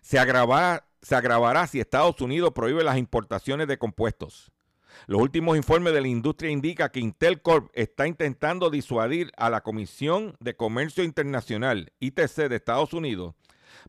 Se 0.00 0.18
agravará, 0.18 1.66
si 1.66 1.78
Estados 1.78 2.22
Unidos 2.22 2.52
prohíbe 2.54 2.82
las 2.82 2.96
importaciones 2.96 3.68
de 3.68 3.76
compuestos. 3.76 4.50
Los 5.06 5.20
últimos 5.20 5.58
informes 5.58 5.92
de 5.92 6.00
la 6.00 6.08
industria 6.08 6.50
indican 6.50 6.88
que 6.88 7.00
Intel 7.00 7.42
Corp 7.42 7.70
está 7.74 8.06
intentando 8.06 8.70
disuadir 8.70 9.30
a 9.36 9.50
la 9.50 9.60
Comisión 9.60 10.36
de 10.40 10.56
Comercio 10.56 11.04
Internacional, 11.04 11.92
ITC, 12.00 12.48
de 12.48 12.56
Estados 12.56 12.94
Unidos, 12.94 13.34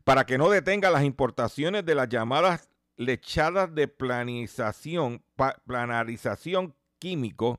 para 0.04 0.26
que 0.26 0.36
no 0.36 0.50
detenga 0.50 0.90
las 0.90 1.04
importaciones 1.04 1.84
de 1.86 1.94
las 1.94 2.10
llamadas 2.10 2.70
lechadas 2.96 3.74
de 3.74 3.88
planización, 3.88 5.24
planarización 5.64 6.74
químico 6.98 7.58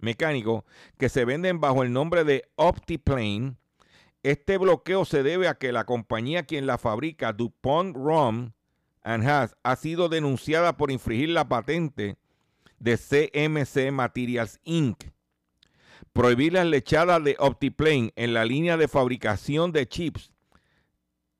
mecánico 0.00 0.64
que 0.98 1.08
se 1.08 1.24
venden 1.24 1.60
bajo 1.60 1.82
el 1.82 1.92
nombre 1.92 2.24
de 2.24 2.44
OptiPlane. 2.56 3.56
Este 4.22 4.58
bloqueo 4.58 5.04
se 5.04 5.22
debe 5.22 5.48
a 5.48 5.54
que 5.54 5.72
la 5.72 5.84
compañía 5.84 6.44
quien 6.44 6.66
la 6.66 6.78
fabrica, 6.78 7.32
DuPont 7.32 7.96
Rom 7.96 8.52
and 9.02 9.28
Has, 9.28 9.56
ha 9.62 9.76
sido 9.76 10.08
denunciada 10.08 10.76
por 10.76 10.90
infringir 10.90 11.30
la 11.30 11.48
patente 11.48 12.16
de 12.78 12.96
CMC 12.96 13.92
Materials 13.92 14.60
Inc. 14.64 15.04
Prohibir 16.12 16.52
las 16.52 16.66
lechadas 16.66 17.22
de 17.22 17.36
OptiPlane 17.38 18.12
en 18.16 18.34
la 18.34 18.44
línea 18.44 18.76
de 18.76 18.88
fabricación 18.88 19.72
de 19.72 19.88
chips 19.88 20.32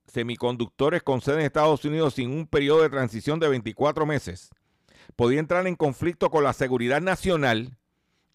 semiconductores 0.07 1.03
con 1.03 1.21
sede 1.21 1.41
en 1.41 1.47
Estados 1.47 1.85
Unidos 1.85 2.15
sin 2.15 2.31
un 2.31 2.47
periodo 2.47 2.83
de 2.83 2.91
transición 2.91 3.39
de 3.39 3.49
24 3.49 4.07
meses 4.07 4.51
podía 5.17 5.41
entrar 5.41 5.67
en 5.67 5.77
conflicto 5.77 6.31
con 6.31 6.45
la 6.45 6.53
seguridad 6.53 7.01
nacional 7.01 7.77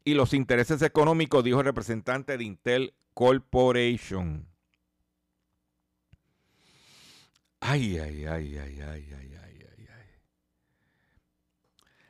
y 0.04 0.14
los 0.14 0.34
intereses 0.34 0.82
económicos, 0.82 1.44
dijo 1.44 1.60
el 1.60 1.66
representante 1.66 2.38
de 2.38 2.44
Intel 2.44 2.94
Corporation. 3.14 4.48
Ay, 7.62 7.98
ay, 7.98 8.26
ay, 8.26 8.58
ay, 8.58 8.80
ay, 8.82 8.82
ay, 8.82 9.14
ay, 9.14 9.38
ay, 9.42 9.88
ay. 9.90 10.04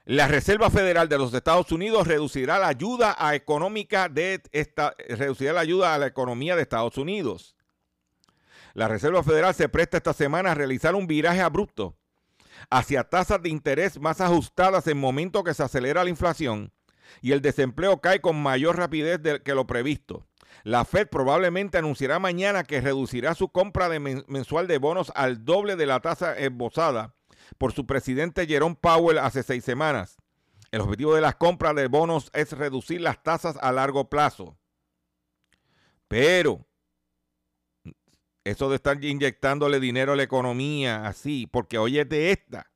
La 0.05 0.27
Reserva 0.27 0.69
Federal 0.71 1.07
de 1.07 1.17
los 1.17 1.33
Estados 1.33 1.71
Unidos 1.71 2.07
reducirá 2.07 2.57
la 2.57 2.67
ayuda 2.67 3.15
a 3.17 3.35
económica 3.35 4.09
de 4.09 4.41
esta, 4.51 4.95
reducirá 5.09 5.53
la 5.53 5.61
ayuda 5.61 5.93
a 5.93 5.99
la 5.99 6.07
economía 6.07 6.55
de 6.55 6.63
Estados 6.63 6.97
Unidos. 6.97 7.55
La 8.73 8.87
Reserva 8.87 9.21
Federal 9.21 9.53
se 9.53 9.69
presta 9.69 9.97
esta 9.97 10.13
semana 10.13 10.51
a 10.51 10.55
realizar 10.55 10.95
un 10.95 11.05
viraje 11.05 11.41
abrupto 11.41 11.95
hacia 12.71 13.03
tasas 13.03 13.41
de 13.43 13.49
interés 13.49 13.99
más 13.99 14.19
ajustadas 14.19 14.87
en 14.87 14.97
momento 14.97 15.43
que 15.43 15.53
se 15.53 15.61
acelera 15.61 16.03
la 16.03 16.09
inflación 16.09 16.71
y 17.21 17.31
el 17.31 17.41
desempleo 17.41 18.01
cae 18.01 18.21
con 18.21 18.41
mayor 18.41 18.77
rapidez 18.77 19.19
que 19.43 19.55
lo 19.55 19.67
previsto. 19.67 20.27
La 20.63 20.85
Fed 20.85 21.07
probablemente 21.07 21.77
anunciará 21.77 22.19
mañana 22.19 22.63
que 22.63 22.79
reducirá 22.79 23.35
su 23.35 23.49
compra 23.49 23.89
mensual 23.99 24.67
de 24.67 24.77
bonos 24.77 25.11
al 25.15 25.43
doble 25.43 25.75
de 25.75 25.85
la 25.85 25.99
tasa 25.99 26.37
esbozada 26.37 27.15
por 27.57 27.73
su 27.73 27.85
presidente 27.85 28.47
Jerome 28.47 28.77
Powell 28.79 29.17
hace 29.17 29.43
seis 29.43 29.63
semanas. 29.63 30.17
El 30.71 30.81
objetivo 30.81 31.13
de 31.13 31.21
las 31.21 31.35
compras 31.35 31.75
de 31.75 31.87
bonos 31.87 32.29
es 32.33 32.51
reducir 32.51 33.01
las 33.01 33.21
tasas 33.21 33.57
a 33.61 33.71
largo 33.71 34.09
plazo. 34.09 34.57
Pero 36.07 36.65
eso 38.43 38.69
de 38.69 38.75
estar 38.75 39.03
inyectándole 39.03 39.79
dinero 39.79 40.13
a 40.13 40.15
la 40.15 40.23
economía 40.23 41.05
así, 41.05 41.47
porque 41.47 41.77
oye 41.77 42.05
de 42.05 42.31
esta. 42.31 42.71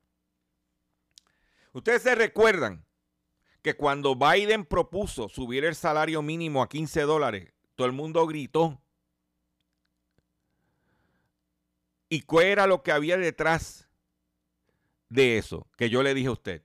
Ustedes 1.72 2.02
se 2.02 2.14
recuerdan 2.14 2.86
que 3.68 3.74
cuando 3.74 4.16
Biden 4.16 4.64
propuso 4.64 5.28
subir 5.28 5.66
el 5.66 5.74
salario 5.74 6.22
mínimo 6.22 6.62
a 6.62 6.70
15 6.70 7.02
dólares, 7.02 7.52
todo 7.74 7.86
el 7.86 7.92
mundo 7.92 8.26
gritó. 8.26 8.80
¿Y 12.08 12.22
cuál 12.22 12.46
era 12.46 12.66
lo 12.66 12.82
que 12.82 12.92
había 12.92 13.18
detrás 13.18 13.86
de 15.10 15.36
eso 15.36 15.66
que 15.76 15.90
yo 15.90 16.02
le 16.02 16.14
dije 16.14 16.28
a 16.28 16.32
usted? 16.32 16.62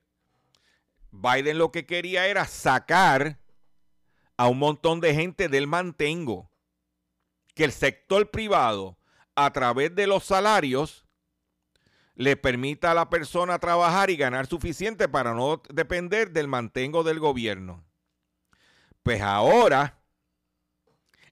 Biden 1.11 1.57
lo 1.57 1.73
que 1.73 1.85
quería 1.85 2.27
era 2.27 2.45
sacar 2.45 3.37
a 4.37 4.47
un 4.47 4.59
montón 4.59 5.01
de 5.01 5.13
gente 5.13 5.49
del 5.49 5.67
mantengo. 5.67 6.49
Que 7.53 7.65
el 7.65 7.73
sector 7.73 8.31
privado, 8.31 8.97
a 9.35 9.51
través 9.51 9.93
de 9.93 10.07
los 10.07 10.23
salarios, 10.23 11.02
le 12.15 12.37
permita 12.37 12.91
a 12.91 12.95
la 12.95 13.09
persona 13.09 13.59
trabajar 13.59 14.09
y 14.09 14.17
ganar 14.17 14.45
suficiente 14.47 15.07
para 15.07 15.33
no 15.33 15.61
depender 15.69 16.31
del 16.31 16.47
mantengo 16.47 17.03
del 17.03 17.19
gobierno. 17.19 17.83
Pues 19.01 19.21
ahora, 19.21 19.99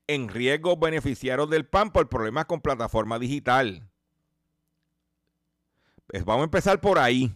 en 0.07 0.27
riesgo 0.27 0.75
beneficiarios 0.77 1.49
del 1.49 1.65
PAN 1.65 1.91
por 1.91 2.09
problemas 2.09 2.45
con 2.45 2.61
plataforma 2.61 3.19
digital. 3.19 3.87
Pues 6.07 6.25
vamos 6.25 6.41
a 6.41 6.45
empezar 6.45 6.81
por 6.81 6.99
ahí. 6.99 7.33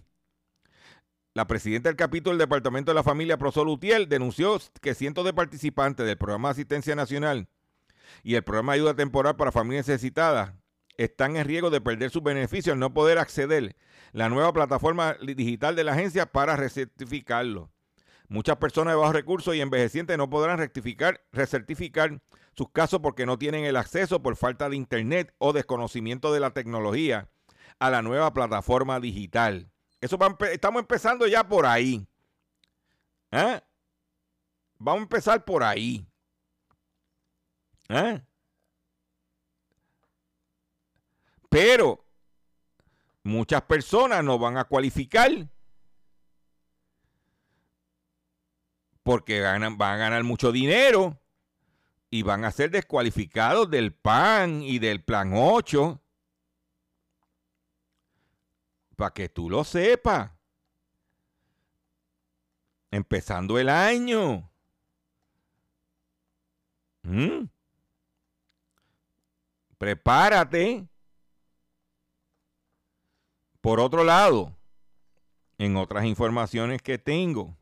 La 1.33 1.47
presidenta 1.47 1.89
del 1.89 1.97
capítulo 1.97 2.31
del 2.31 2.47
Departamento 2.47 2.91
de 2.91 2.95
la 2.95 3.03
Familia, 3.03 3.37
Prosol 3.37 3.67
Utiel, 3.67 4.07
denunció 4.07 4.59
que 4.81 4.95
cientos 4.95 5.25
de 5.25 5.33
participantes 5.33 6.05
del 6.05 6.17
Programa 6.17 6.47
de 6.47 6.53
Asistencia 6.53 6.95
Nacional 6.95 7.49
y 8.23 8.35
el 8.35 8.43
Programa 8.43 8.73
de 8.73 8.79
Ayuda 8.79 8.95
Temporal 8.95 9.35
para 9.35 9.51
Familias 9.51 9.87
Necesitadas 9.87 10.53
están 10.97 11.35
en 11.35 11.45
riesgo 11.45 11.69
de 11.69 11.81
perder 11.81 12.09
sus 12.09 12.23
beneficios 12.23 12.73
al 12.73 12.79
no 12.79 12.93
poder 12.93 13.17
acceder 13.17 13.75
a 13.75 14.17
la 14.17 14.29
nueva 14.29 14.53
plataforma 14.53 15.15
digital 15.21 15.75
de 15.75 15.83
la 15.83 15.93
agencia 15.93 16.25
para 16.25 16.55
recertificarlo. 16.55 17.71
Muchas 18.27 18.57
personas 18.57 18.93
de 18.93 18.99
bajos 18.99 19.15
recursos 19.15 19.55
y 19.55 19.61
envejecientes 19.61 20.17
no 20.17 20.29
podrán 20.29 20.57
rectificar, 20.57 21.21
recertificar 21.31 22.21
sus 22.55 22.69
casos 22.71 22.99
porque 23.01 23.25
no 23.25 23.37
tienen 23.37 23.65
el 23.65 23.75
acceso 23.75 24.21
por 24.21 24.35
falta 24.35 24.69
de 24.69 24.77
internet 24.77 25.33
o 25.37 25.53
desconocimiento 25.53 26.33
de 26.33 26.39
la 26.39 26.51
tecnología 26.51 27.29
a 27.79 27.89
la 27.89 28.01
nueva 28.01 28.33
plataforma 28.33 28.99
digital. 28.99 29.69
Eso 30.01 30.17
estamos 30.51 30.79
empezando 30.79 31.27
ya 31.27 31.47
por 31.47 31.65
ahí. 31.65 32.07
¿Eh? 33.31 33.61
Vamos 34.77 35.01
a 35.01 35.03
empezar 35.03 35.43
por 35.43 35.63
ahí. 35.63 36.07
¿Eh? 37.89 38.21
Pero 41.49 42.05
muchas 43.23 43.61
personas 43.63 44.23
no 44.23 44.37
van 44.37 44.57
a 44.57 44.65
cualificar 44.65 45.31
porque 49.05 49.39
ganan, 49.39 49.77
van 49.77 49.93
a 49.93 49.97
ganar 49.97 50.23
mucho 50.23 50.51
dinero 50.51 51.21
y 52.09 52.23
van 52.23 52.43
a 52.43 52.51
ser 52.51 52.71
descualificados 52.71 53.69
del 53.69 53.93
PAN 53.93 54.63
y 54.63 54.79
del 54.79 55.03
Plan 55.03 55.33
8. 55.35 56.01
Para 58.95 59.13
que 59.13 59.29
tú 59.29 59.47
lo 59.47 59.63
sepas. 59.63 60.31
Empezando 62.89 63.59
el 63.59 63.69
año. 63.69 64.49
¿Mm? 67.03 67.45
Prepárate. 69.77 70.87
Por 73.65 73.79
otro 73.79 74.03
lado, 74.03 74.55
en 75.57 75.75
otras 75.75 76.05
informaciones 76.05 76.83
que 76.83 76.99
tengo, 76.99 77.57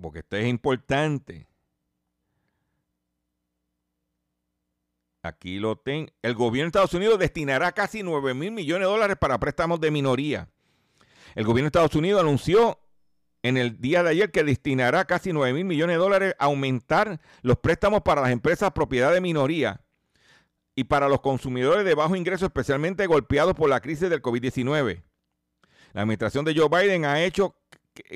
porque 0.00 0.20
esto 0.20 0.36
es 0.36 0.46
importante. 0.46 1.46
Aquí 5.20 5.58
lo 5.58 5.76
tengo. 5.76 6.10
El 6.22 6.34
gobierno 6.34 6.64
de 6.64 6.68
Estados 6.68 6.94
Unidos 6.94 7.18
destinará 7.18 7.70
casi 7.72 8.02
9 8.02 8.32
mil 8.32 8.52
millones 8.52 8.88
de 8.88 8.90
dólares 8.90 9.18
para 9.20 9.38
préstamos 9.38 9.78
de 9.78 9.90
minoría. 9.90 10.48
El 11.34 11.44
gobierno 11.44 11.66
de 11.66 11.78
Estados 11.78 11.96
Unidos 11.96 12.22
anunció 12.22 12.80
en 13.42 13.58
el 13.58 13.78
día 13.78 14.02
de 14.04 14.08
ayer 14.08 14.30
que 14.30 14.42
destinará 14.42 15.04
casi 15.04 15.34
9 15.34 15.52
mil 15.52 15.66
millones 15.66 15.96
de 15.96 16.02
dólares 16.02 16.34
a 16.38 16.46
aumentar 16.46 17.20
los 17.42 17.58
préstamos 17.58 18.00
para 18.00 18.22
las 18.22 18.30
empresas 18.30 18.72
propiedad 18.72 19.12
de 19.12 19.20
minoría 19.20 19.82
y 20.76 20.84
para 20.84 21.08
los 21.08 21.22
consumidores 21.22 21.84
de 21.86 21.94
bajo 21.94 22.14
ingreso, 22.14 22.44
especialmente 22.44 23.06
golpeados 23.06 23.54
por 23.54 23.70
la 23.70 23.80
crisis 23.80 24.10
del 24.10 24.22
COVID-19. 24.22 25.02
La 25.94 26.02
administración 26.02 26.44
de 26.44 26.54
Joe 26.54 26.68
Biden 26.68 27.06
ha 27.06 27.24
hecho 27.24 27.56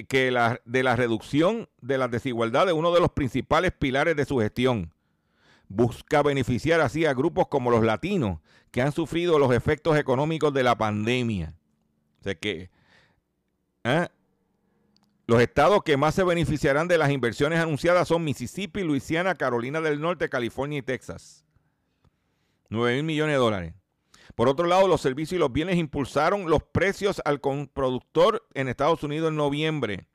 que 0.09 0.31
la, 0.31 0.61
de 0.67 0.83
la 0.83 0.95
reducción 0.95 1.71
de 1.81 1.97
las 1.97 2.11
desigualdades 2.11 2.75
uno 2.75 2.93
de 2.93 3.01
los 3.01 3.13
principales 3.13 3.73
pilares 3.73 4.15
de 4.15 4.27
su 4.27 4.39
gestión. 4.39 4.93
Busca 5.69 6.23
beneficiar 6.23 6.83
así 6.83 7.07
a 7.07 7.15
grupos 7.15 7.49
como 7.49 7.71
los 7.71 7.83
latinos 7.83 8.41
que 8.71 8.83
han 8.83 8.93
sufrido 8.93 9.39
los 9.39 9.55
efectos 9.55 9.97
económicos 9.97 10.53
de 10.53 10.63
la 10.63 10.77
pandemia. 10.77 11.55
O 12.21 12.25
sea 12.25 12.35
que 12.35 12.71
¿eh? 13.85 14.09
los 15.27 15.41
estados 15.41 15.83
que 15.83 15.97
más 15.97 16.15
se 16.15 16.25
beneficiarán 16.25 16.89
de 16.89 16.99
las 16.99 17.11
inversiones 17.11 17.59
anunciadas 17.59 18.09
son 18.09 18.23
Mississippi, 18.23 18.83
Luisiana, 18.83 19.35
Carolina 19.35 19.81
del 19.81 20.01
Norte, 20.01 20.29
California 20.29 20.79
y 20.79 20.83
Texas. 20.83 21.40
9 22.71 22.97
mil 22.97 23.05
millones 23.05 23.35
de 23.35 23.39
dólares. 23.39 23.75
Por 24.35 24.49
otro 24.49 24.67
lado, 24.67 24.89
los 24.89 25.01
servicios 25.01 25.37
y 25.37 25.39
los 25.39 25.53
bienes 25.53 25.77
impulsaron 25.77 26.49
los 26.49 26.63
precios 26.63 27.21
al 27.25 27.41
productor 27.41 28.47
en 28.55 28.69
Estados 28.69 29.03
Unidos 29.03 29.29
en 29.29 29.37
noviembre. 29.37 30.07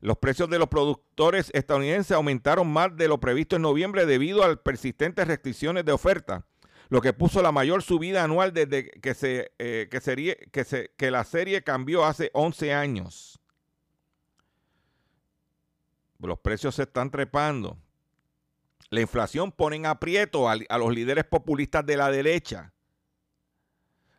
Los 0.00 0.18
precios 0.18 0.50
de 0.50 0.58
los 0.58 0.68
productores 0.68 1.50
estadounidenses 1.54 2.12
aumentaron 2.12 2.70
más 2.70 2.96
de 2.96 3.06
lo 3.06 3.20
previsto 3.20 3.56
en 3.56 3.62
noviembre 3.62 4.04
debido 4.04 4.42
a 4.42 4.56
persistentes 4.56 5.28
restricciones 5.28 5.84
de 5.84 5.92
oferta, 5.92 6.44
lo 6.88 7.00
que 7.00 7.12
puso 7.12 7.40
la 7.40 7.52
mayor 7.52 7.82
subida 7.82 8.24
anual 8.24 8.52
desde 8.52 8.90
que, 8.90 9.14
se, 9.14 9.52
eh, 9.60 9.88
que, 9.90 10.48
que, 10.50 10.64
se, 10.64 10.90
que 10.96 11.10
la 11.12 11.22
serie 11.22 11.62
cambió 11.62 12.04
hace 12.04 12.30
11 12.34 12.74
años. 12.74 13.40
Los 16.18 16.38
precios 16.40 16.74
se 16.74 16.82
están 16.82 17.10
trepando. 17.10 17.78
La 18.92 19.00
inflación 19.00 19.52
pone 19.52 19.76
en 19.76 19.86
aprieto 19.86 20.50
a, 20.50 20.56
los 20.56 20.94
líderes 20.94 21.24
populistas 21.24 21.86
de 21.86 21.96
la 21.96 22.10
derecha 22.10 22.74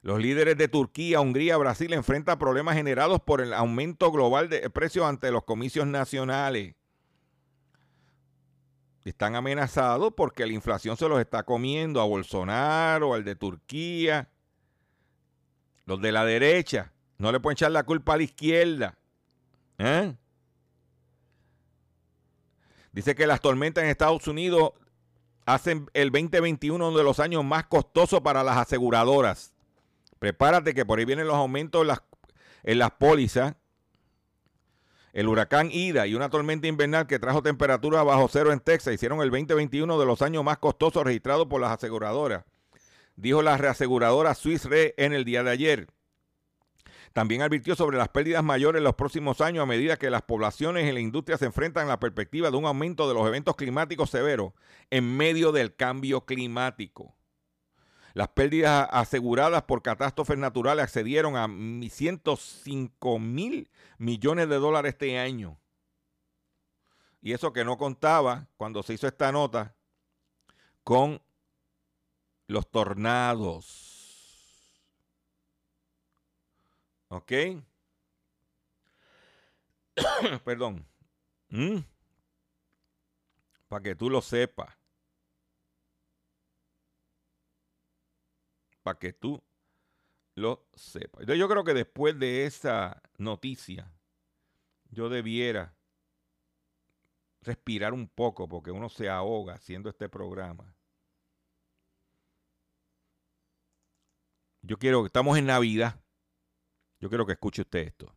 los 0.01 0.19
líderes 0.19 0.57
de 0.57 0.67
Turquía, 0.67 1.21
Hungría, 1.21 1.55
Brasil 1.57 1.93
enfrentan 1.93 2.39
problemas 2.39 2.75
generados 2.75 3.21
por 3.21 3.39
el 3.39 3.53
aumento 3.53 4.11
global 4.11 4.49
de 4.49 4.67
precios 4.71 5.05
ante 5.05 5.31
los 5.31 5.43
comicios 5.43 5.85
nacionales. 5.85 6.75
Están 9.05 9.35
amenazados 9.35 10.11
porque 10.17 10.45
la 10.45 10.53
inflación 10.53 10.97
se 10.97 11.07
los 11.07 11.21
está 11.21 11.43
comiendo 11.43 12.01
a 12.01 12.05
Bolsonaro, 12.05 13.13
al 13.13 13.23
de 13.23 13.35
Turquía, 13.35 14.27
los 15.85 16.01
de 16.01 16.11
la 16.11 16.25
derecha. 16.25 16.91
No 17.19 17.31
le 17.31 17.39
pueden 17.39 17.53
echar 17.53 17.71
la 17.71 17.83
culpa 17.83 18.15
a 18.15 18.17
la 18.17 18.23
izquierda. 18.23 18.97
¿Eh? 19.77 20.15
Dice 22.93 23.15
que 23.15 23.27
las 23.27 23.41
tormentas 23.41 23.83
en 23.83 23.89
Estados 23.89 24.27
Unidos 24.27 24.71
hacen 25.45 25.89
el 25.93 26.11
2021 26.11 26.87
uno 26.87 26.97
de 26.97 27.03
los 27.03 27.19
años 27.19 27.43
más 27.43 27.65
costosos 27.65 28.21
para 28.21 28.43
las 28.43 28.57
aseguradoras. 28.57 29.53
Prepárate 30.19 30.73
que 30.73 30.85
por 30.85 30.99
ahí 30.99 31.05
vienen 31.05 31.27
los 31.27 31.35
aumentos 31.35 31.81
en 31.81 31.87
las, 31.87 32.03
en 32.63 32.79
las 32.79 32.91
pólizas. 32.91 33.55
El 35.11 35.27
huracán 35.27 35.69
Ida 35.71 36.07
y 36.07 36.15
una 36.15 36.29
tormenta 36.29 36.67
invernal 36.67 37.07
que 37.07 37.19
trajo 37.19 37.43
temperaturas 37.43 38.05
bajo 38.05 38.27
cero 38.31 38.51
en 38.51 38.59
Texas 38.59 38.93
hicieron 38.93 39.21
el 39.21 39.29
2021 39.29 39.99
de 39.99 40.05
los 40.05 40.21
años 40.21 40.43
más 40.43 40.59
costosos 40.59 41.03
registrados 41.03 41.47
por 41.47 41.61
las 41.61 41.71
aseguradoras, 41.71 42.45
dijo 43.15 43.43
la 43.43 43.57
reaseguradora 43.57 44.33
Swiss 44.33 44.65
Re 44.65 44.95
en 44.97 45.13
el 45.13 45.25
día 45.25 45.43
de 45.43 45.51
ayer. 45.51 45.87
También 47.13 47.43
advirtió 47.43 47.75
sobre 47.75 47.97
las 47.97 48.09
pérdidas 48.09 48.43
mayores 48.43 48.79
en 48.79 48.83
los 48.83 48.95
próximos 48.95 49.39
años 49.39 49.61
a 49.63 49.67
medida 49.67 49.97
que 49.97 50.09
las 50.09 50.23
poblaciones 50.23 50.89
y 50.89 50.91
la 50.91 50.99
industria 50.99 51.37
se 51.37 51.45
enfrentan 51.45 51.85
a 51.85 51.89
la 51.89 51.99
perspectiva 51.99 52.49
de 52.49 52.57
un 52.57 52.65
aumento 52.65 53.07
de 53.07 53.13
los 53.13 53.27
eventos 53.27 53.55
climáticos 53.55 54.09
severos 54.09 54.53
en 54.89 55.15
medio 55.15 55.51
del 55.51 55.75
cambio 55.75 56.25
climático. 56.25 57.15
Las 58.15 58.29
pérdidas 58.29 58.87
aseguradas 58.91 59.63
por 59.63 59.83
catástrofes 59.83 60.37
naturales 60.37 60.83
accedieron 60.83 61.35
a 61.35 61.47
105 61.47 63.19
mil 63.19 63.69
millones 63.99 64.49
de 64.49 64.55
dólares 64.55 64.93
este 64.93 65.19
año. 65.19 65.59
Y 67.21 67.33
eso 67.33 67.53
que 67.53 67.63
no 67.63 67.77
contaba 67.77 68.47
cuando 68.57 68.81
se 68.81 68.93
hizo 68.95 69.07
esta 69.07 69.31
nota 69.31 69.75
con 70.83 71.21
los 72.47 72.69
tornados. 72.69 73.92
¿Ok? 77.13 77.31
Perdón. 80.43 80.85
¿Mm? 81.49 81.79
Para 83.67 83.83
que 83.83 83.95
tú 83.95 84.09
lo 84.09 84.21
sepas. 84.21 84.75
para 88.83 88.99
que 88.99 89.13
tú 89.13 89.41
lo 90.35 90.67
sepas. 90.75 91.21
Entonces 91.21 91.39
yo 91.39 91.47
creo 91.47 91.63
que 91.63 91.73
después 91.73 92.19
de 92.19 92.45
esa 92.45 93.01
noticia, 93.17 93.89
yo 94.89 95.09
debiera 95.09 95.73
respirar 97.41 97.93
un 97.93 98.07
poco 98.07 98.47
porque 98.47 98.71
uno 98.71 98.89
se 98.89 99.09
ahoga 99.09 99.55
haciendo 99.55 99.89
este 99.89 100.09
programa. 100.09 100.75
Yo 104.61 104.77
quiero, 104.77 105.05
estamos 105.05 105.37
en 105.37 105.45
Navidad. 105.47 106.02
Yo 107.03 107.09
quiero 107.09 107.25
que 107.25 107.33
escuche 107.33 107.63
usted 107.63 107.79
esto. 107.79 108.15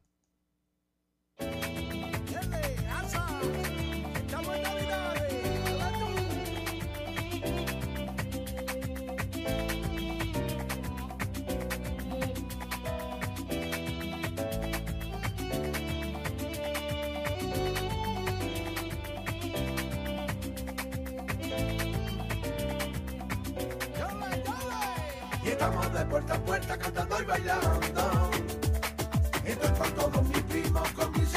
Estamos 25.45 25.93
de 25.93 26.05
puerta 26.05 26.34
a 26.34 26.45
puerta 26.45 26.78
cantando 26.78 27.20
y 27.20 27.24
bailando. 27.24 28.26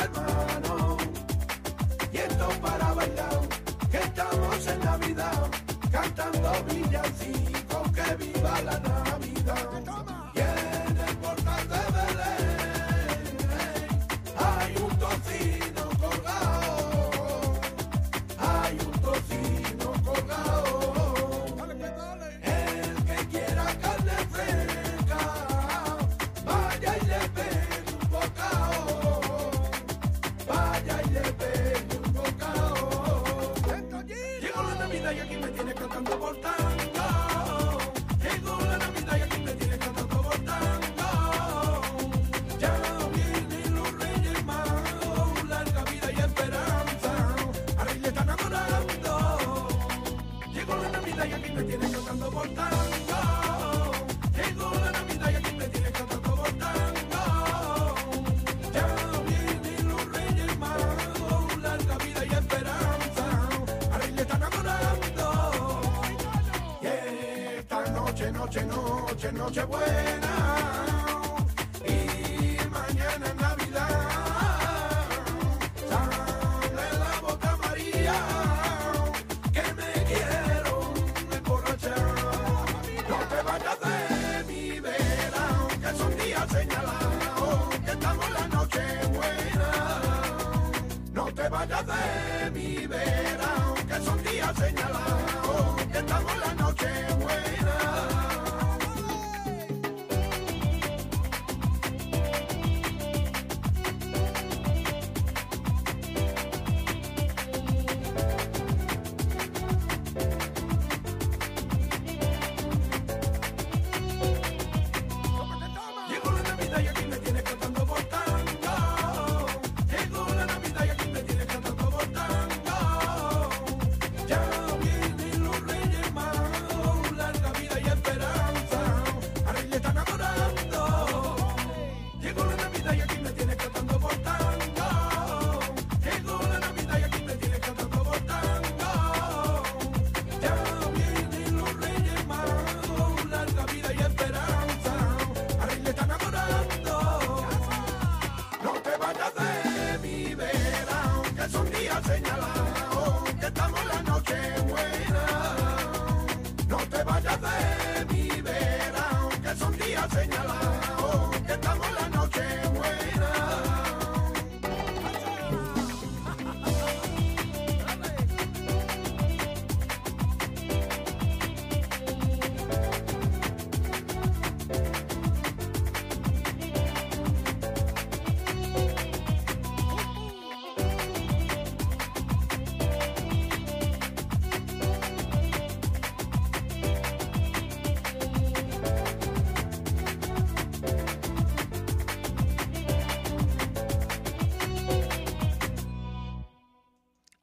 Hermanos. 0.03 0.97
Y 2.11 2.17
esto 2.17 2.47
para 2.61 2.93
bailar, 2.93 3.39
que 3.91 3.97
estamos 3.97 4.67
en 4.67 4.79
Navidad, 4.79 5.49
cantando 5.91 6.51
villancicos, 6.71 7.91
que 7.91 8.15
viva 8.15 8.61
la 8.61 8.79
Navidad. 8.79 10.08
Noche, 68.39 68.63
noche, 68.63 69.31
noche, 69.31 69.65
buena. 69.67 70.78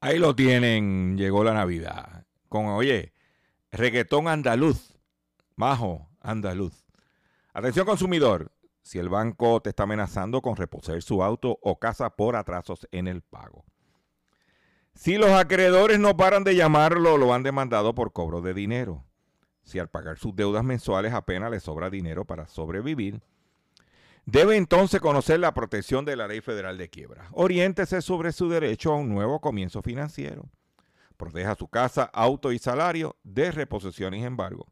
Ahí 0.07 0.21
lo 0.21 0.37
tienen, 0.37 1.19
llegó 1.19 1.43
la 1.43 1.53
Navidad. 1.53 2.25
Con, 2.49 2.67
oye, 2.67 3.13
reggaetón 3.73 4.29
andaluz, 4.29 4.95
majo 5.57 6.09
andaluz. 6.21 6.87
Atención 7.53 7.85
consumidor, 7.87 8.53
si 8.83 9.01
el 9.01 9.09
banco 9.09 9.61
te 9.61 9.71
está 9.71 9.83
amenazando 9.83 10.43
con 10.43 10.55
reposer 10.55 11.03
su 11.03 11.25
auto 11.25 11.59
o 11.61 11.81
casa 11.81 12.11
por 12.11 12.37
atrasos 12.37 12.87
en 12.93 13.09
el 13.09 13.23
pago. 13.23 13.65
Si 14.95 15.17
los 15.17 15.31
acreedores 15.31 15.99
no 15.99 16.17
paran 16.17 16.45
de 16.45 16.55
llamarlo, 16.55 17.19
lo 17.19 17.35
han 17.35 17.43
demandado 17.43 17.93
por 17.93 18.13
cobro 18.13 18.43
de 18.43 18.55
dinero. 18.55 19.05
Si 19.65 19.81
al 19.81 19.89
pagar 19.89 20.19
sus 20.19 20.37
deudas 20.37 20.63
mensuales 20.63 21.15
apenas 21.15 21.51
le 21.51 21.59
sobra 21.59 21.91
dinero 21.91 22.25
para 22.25 22.47
sobrevivir, 22.47 23.23
Debe 24.27 24.57
entonces 24.57 25.01
conocer 25.01 25.39
la 25.39 25.55
protección 25.55 26.05
de 26.05 26.17
la 26.17 26.27
Ley 26.27 26.41
Federal 26.41 26.77
de 26.77 26.91
Quiebra. 26.91 27.29
Oriéntese 27.31 28.03
sobre 28.03 28.33
su 28.33 28.49
derecho 28.49 28.93
a 28.93 28.97
un 28.97 29.09
nuevo 29.09 29.41
comienzo 29.41 29.83
financiero. 29.83 30.51
Proteja 31.17 31.55
su 31.55 31.69
casa, 31.69 32.11
auto 32.13 32.51
y 32.51 32.59
salario 32.59 33.15
de 33.23 33.53
reposición 33.53 34.15
y 34.15 34.25
embargo. 34.25 34.67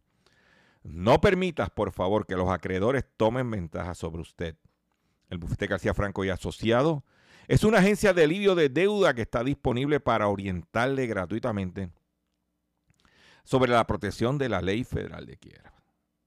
No 0.83 1.21
permitas, 1.21 1.71
por 1.71 1.93
favor, 1.93 2.27
que 2.27 2.35
los 2.35 2.51
acreedores 2.51 3.05
tomen 3.17 3.49
ventaja 3.49 3.95
sobre 3.95 4.23
usted. 4.23 4.57
El 5.31 5.39
bufete 5.39 5.69
García 5.69 5.95
Franco 5.95 6.25
y 6.25 6.31
Asociado 6.31 7.05
es 7.47 7.63
una 7.63 7.79
agencia 7.79 8.13
de 8.13 8.25
alivio 8.25 8.57
de 8.57 8.69
deuda 8.69 9.15
que 9.15 9.23
está 9.23 9.45
disponible 9.45 10.01
para 10.01 10.27
orientarle 10.27 11.07
gratuitamente 11.07 11.91
sobre 13.45 13.71
la 13.71 13.87
protección 13.87 14.37
de 14.37 14.49
la 14.49 14.61
Ley 14.61 14.83
Federal 14.83 15.27
de 15.27 15.37
Quiebra. 15.37 15.73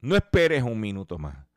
No 0.00 0.16
esperes 0.16 0.62
un 0.62 0.80
minuto 0.80 1.18
más 1.18 1.47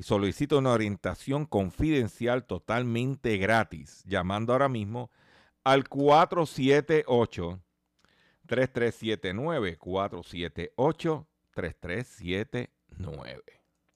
y 0.00 0.02
solicita 0.02 0.56
una 0.56 0.72
orientación 0.72 1.44
confidencial 1.44 2.46
totalmente 2.46 3.36
gratis, 3.36 4.02
llamando 4.06 4.54
ahora 4.54 4.70
mismo 4.70 5.10
al 5.62 5.86
478 5.90 7.60
3379 8.46 9.76
478 9.76 11.28
3379. 11.52 13.42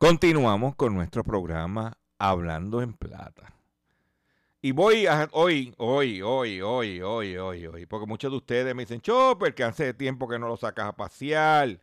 Continuamos 0.00 0.76
con 0.76 0.94
nuestro 0.94 1.24
programa 1.24 1.98
Hablando 2.20 2.82
en 2.82 2.92
Plata. 2.92 3.52
Y 4.62 4.70
voy 4.70 5.08
a 5.08 5.28
hoy, 5.32 5.74
hoy, 5.76 6.22
hoy, 6.22 6.60
hoy, 6.60 7.00
hoy, 7.00 7.36
hoy, 7.36 7.66
hoy, 7.66 7.86
porque 7.86 8.06
muchos 8.06 8.30
de 8.30 8.36
ustedes 8.36 8.76
me 8.76 8.84
dicen, 8.84 9.00
Chopper, 9.00 9.56
que 9.56 9.64
hace 9.64 9.92
tiempo 9.94 10.28
que 10.28 10.38
no 10.38 10.46
lo 10.46 10.56
sacas 10.56 10.86
a 10.86 10.96
pasear. 10.96 11.80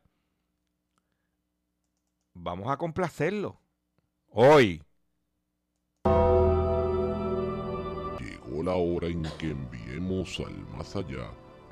Vamos 2.33 2.69
a 2.69 2.77
complacerlo. 2.77 3.59
Hoy. 4.29 4.81
Llegó 8.17 8.63
la 8.63 8.75
hora 8.75 9.07
en 9.07 9.23
que 9.37 9.49
enviemos 9.49 10.39
al 10.39 10.55
más 10.77 10.95
allá 10.95 11.27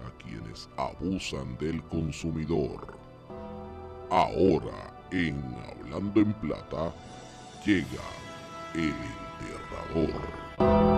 a 0.05 0.11
quienes 0.17 0.69
abusan 0.75 1.57
del 1.57 1.81
consumidor. 1.83 2.97
Ahora, 4.09 4.92
en 5.13 5.39
Hablando 5.69 6.21
en 6.21 6.33
Plata, 6.33 6.91
llega 7.63 8.01
el 8.73 8.95
enterrador. 9.93 10.92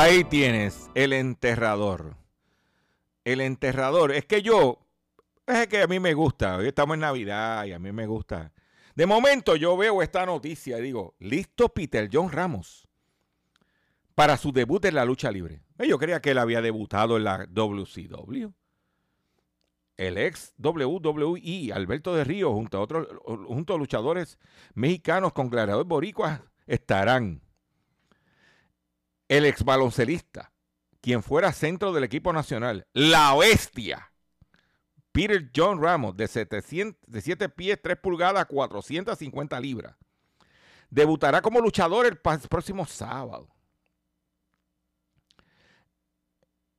Ahí 0.00 0.24
tienes 0.24 0.88
el 0.94 1.12
enterrador. 1.12 2.16
El 3.22 3.42
enterrador. 3.42 4.12
Es 4.12 4.24
que 4.24 4.40
yo, 4.40 4.78
es 5.46 5.66
que 5.66 5.82
a 5.82 5.86
mí 5.86 6.00
me 6.00 6.14
gusta. 6.14 6.56
Hoy 6.56 6.68
estamos 6.68 6.94
en 6.94 7.00
Navidad 7.00 7.66
y 7.66 7.72
a 7.72 7.78
mí 7.78 7.92
me 7.92 8.06
gusta. 8.06 8.50
De 8.94 9.04
momento 9.04 9.56
yo 9.56 9.76
veo 9.76 10.00
esta 10.00 10.24
noticia 10.24 10.78
y 10.78 10.82
digo, 10.82 11.16
listo 11.18 11.68
Peter 11.68 12.08
John 12.10 12.32
Ramos 12.32 12.88
para 14.14 14.38
su 14.38 14.52
debut 14.52 14.82
en 14.86 14.94
la 14.94 15.04
lucha 15.04 15.30
libre. 15.30 15.60
Eh, 15.76 15.86
Yo 15.86 15.98
creía 15.98 16.22
que 16.22 16.30
él 16.30 16.38
había 16.38 16.62
debutado 16.62 17.18
en 17.18 17.24
la 17.24 17.44
WCW. 17.50 18.54
El 19.98 20.16
ex 20.16 20.54
WWE, 20.56 21.74
Alberto 21.74 22.14
de 22.14 22.24
Río, 22.24 22.54
junto 22.54 22.78
a 22.78 22.80
otros 22.80 23.06
junto 23.26 23.74
a 23.74 23.76
luchadores 23.76 24.38
mexicanos 24.72 25.34
con 25.34 25.50
gladiadores 25.50 25.86
boricuas, 25.86 26.40
estarán 26.66 27.42
el 29.30 29.46
ex 29.46 29.62
baloncelista, 29.64 30.52
quien 31.00 31.22
fuera 31.22 31.52
centro 31.52 31.92
del 31.92 32.02
equipo 32.02 32.32
nacional, 32.32 32.88
la 32.92 33.32
bestia, 33.36 34.12
Peter 35.12 35.48
John 35.54 35.80
Ramos, 35.80 36.16
de, 36.16 36.26
700, 36.26 37.00
de 37.06 37.20
7 37.20 37.48
pies, 37.48 37.78
3 37.80 37.96
pulgadas, 37.98 38.46
450 38.46 39.60
libras. 39.60 39.96
Debutará 40.90 41.40
como 41.42 41.60
luchador 41.60 42.06
el 42.06 42.18
próximo 42.18 42.84
sábado. 42.86 43.48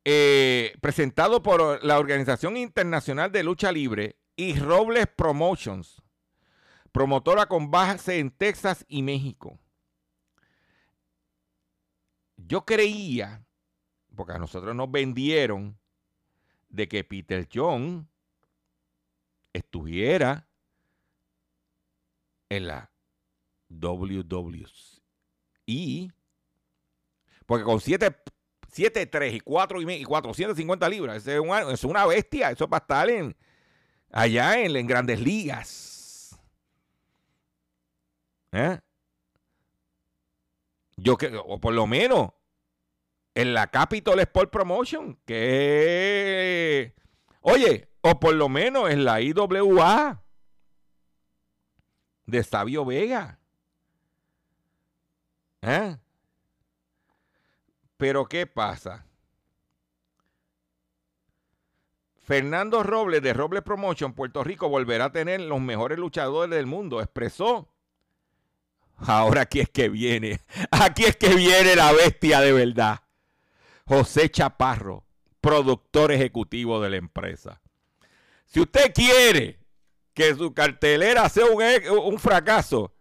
Eh, 0.04 0.74
presentado 0.82 1.42
por 1.42 1.82
la 1.86 2.00
Organización 2.00 2.58
Internacional 2.58 3.32
de 3.32 3.44
Lucha 3.44 3.72
Libre 3.72 4.18
y 4.36 4.60
Robles 4.60 5.08
Promotions, 5.08 6.02
promotora 6.92 7.46
con 7.46 7.72
base 7.72 8.20
en 8.20 8.30
Texas 8.30 8.84
y 8.90 9.04
México. 9.04 9.61
Yo 12.48 12.66
creía, 12.66 13.46
porque 14.16 14.34
a 14.34 14.38
nosotros 14.40 14.76
nos 14.76 14.92
vendieron, 14.92 15.78
de 16.70 16.88
que 16.88 17.04
Peter 17.04 17.48
John 17.54 18.10
estuviera 19.54 20.48
en 22.50 22.68
la 22.68 22.92
WWE. 23.70 24.70
Porque 27.46 27.64
con 27.66 27.80
7 27.82 28.16
7'3 28.72 29.34
y 29.36 29.40
4 29.42 29.82
y, 29.82 29.86
me- 29.86 29.98
y 29.98 30.04
450 30.06 30.88
libras, 30.88 31.28
es, 31.28 31.40
una, 31.42 31.70
es 31.74 31.84
una 31.84 32.06
bestia, 32.06 32.52
eso 32.52 32.64
es 32.64 32.70
para 32.70 32.84
estar 32.84 33.10
en, 33.10 33.36
allá 34.12 34.62
en, 34.62 34.74
en 34.78 34.88
grandes 34.88 35.20
ligas. 35.20 36.40
¿Eh? 38.54 38.80
Yo 41.02 41.18
que, 41.18 41.36
o 41.36 41.60
por 41.60 41.74
lo 41.74 41.88
menos 41.88 42.30
en 43.34 43.56
la 43.56 43.68
Capitol 43.68 44.20
Sport 44.20 44.52
Promotion, 44.52 45.18
que 45.26 46.94
oye, 47.42 47.90
o 48.02 48.20
por 48.20 48.36
lo 48.36 48.50
menos 48.50 48.92
en 48.92 49.04
la 49.04 49.20
IWA 49.20 50.24
de 52.28 52.44
Sabio 52.44 52.86
Vega. 52.86 53.40
¿Eh? 55.62 55.98
Pero 57.98 58.28
¿qué 58.28 58.46
pasa? 58.46 59.08
Fernando 62.22 62.84
Robles 62.84 63.24
de 63.24 63.34
Robles 63.34 63.64
Promotion, 63.64 64.14
Puerto 64.14 64.44
Rico, 64.44 64.70
volverá 64.70 65.06
a 65.06 65.12
tener 65.12 65.42
los 65.42 65.62
mejores 65.62 65.98
luchadores 65.98 66.56
del 66.56 66.68
mundo, 66.68 67.02
expresó. 67.02 67.72
Ahora 69.06 69.42
aquí 69.42 69.60
es 69.60 69.70
que 69.70 69.90
viene, 69.90 70.40
aquí 70.72 71.06
es 71.06 71.16
que 71.16 71.36
viene 71.36 71.76
la 71.76 71.92
bestia 71.92 72.40
de 72.42 72.54
verdad. 72.54 73.02
José 73.86 74.30
Chaparro, 74.30 75.06
productor 75.42 76.12
ejecutivo 76.12 76.80
de 76.82 76.92
la 76.92 76.98
empresa. 76.98 77.62
Si 78.46 78.60
usted 78.60 78.94
quiere 78.94 79.60
que 80.14 80.36
su 80.36 80.54
cartelera 80.54 81.28
sea 81.30 81.46
un, 81.46 81.62
e- 81.62 81.82
fracaso, 82.20 82.94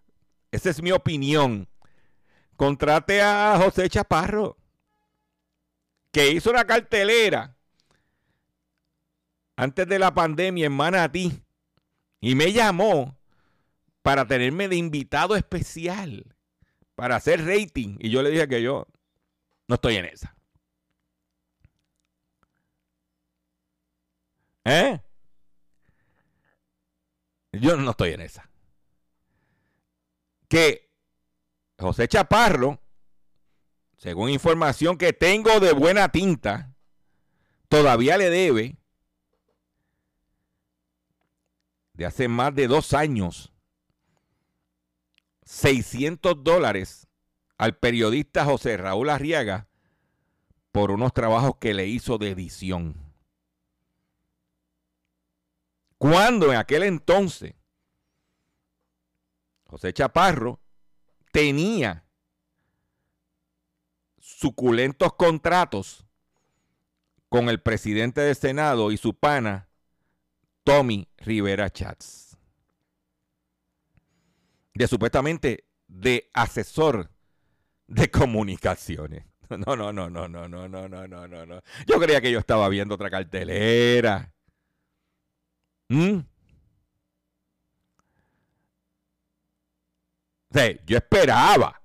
esa 0.51 0.70
es 0.70 0.82
mi 0.82 0.90
opinión. 0.92 1.68
Contrate 2.57 3.22
a 3.22 3.59
José 3.62 3.88
Chaparro, 3.88 4.57
que 6.12 6.30
hizo 6.30 6.51
una 6.51 6.64
cartelera 6.66 7.57
antes 9.57 9.86
de 9.86 9.98
la 9.98 10.12
pandemia 10.12 10.66
en 10.66 10.72
Manatí 10.72 11.42
y 12.20 12.34
me 12.34 12.53
llamó 12.53 13.20
para 14.03 14.26
tenerme 14.26 14.68
de 14.68 14.76
invitado 14.76 15.36
especial 15.36 16.36
para 16.94 17.16
hacer 17.16 17.44
rating. 17.46 17.96
Y 17.98 18.11
yo 18.11 18.22
le 18.22 18.30
dije 18.30 18.48
que 18.48 18.62
yo 18.62 18.86
no 19.66 19.76
estoy 19.76 19.96
en 19.96 20.05
esa. 20.07 20.36
¿Eh? 24.64 25.01
Yo 27.53 27.76
no 27.76 27.90
estoy 27.90 28.12
en 28.12 28.20
esa. 28.20 28.51
Que 30.48 30.90
José 31.78 32.07
Chaparro, 32.09 32.80
según 33.96 34.30
información 34.30 34.98
que 34.98 35.12
tengo 35.12 35.59
de 35.61 35.72
buena 35.72 36.11
tinta, 36.11 36.74
todavía 37.68 38.18
le 38.18 38.28
debe 38.28 38.76
de 41.94 42.07
hace 42.07 42.28
más 42.28 42.55
de 42.55 42.66
dos 42.66 42.92
años 42.92 43.49
600 45.51 46.44
dólares 46.44 47.09
al 47.59 47.76
periodista 47.76 48.44
José 48.44 48.76
Raúl 48.76 49.11
Arriaga 49.11 49.66
por 50.70 50.92
unos 50.92 51.12
trabajos 51.12 51.57
que 51.61 51.74
le 51.74 51.88
hizo 51.88 52.18
de 52.18 52.30
edición. 52.30 52.94
Cuando 55.98 56.53
en 56.53 56.57
aquel 56.57 56.84
entonces 56.84 57.55
José 59.66 59.92
Chaparro 59.92 60.61
tenía 61.32 62.05
suculentos 64.20 65.14
contratos 65.14 66.07
con 67.28 67.48
el 67.48 67.61
presidente 67.61 68.20
del 68.20 68.36
Senado 68.36 68.92
y 68.92 68.96
su 68.96 69.14
pana 69.14 69.68
Tommy 70.62 71.09
Rivera 71.18 71.70
Chats. 71.70 72.30
De 74.75 74.87
supuestamente 74.87 75.64
de 75.87 76.31
asesor 76.33 77.11
de 77.87 78.11
comunicaciones. 78.11 79.25
No, 79.66 79.75
no, 79.75 79.93
no, 79.93 80.09
no, 80.09 80.29
no, 80.29 80.47
no, 80.47 80.68
no, 80.68 80.89
no, 80.89 81.09
no, 81.09 81.45
no. 81.45 81.61
Yo 81.85 81.99
creía 81.99 82.21
que 82.21 82.31
yo 82.31 82.39
estaba 82.39 82.68
viendo 82.68 82.95
otra 82.95 83.11
cartelera. 83.11 84.33
¿Mm? 85.89 86.18
O 90.51 90.55
sea, 90.55 90.85
yo 90.87 90.97
esperaba. 90.97 91.83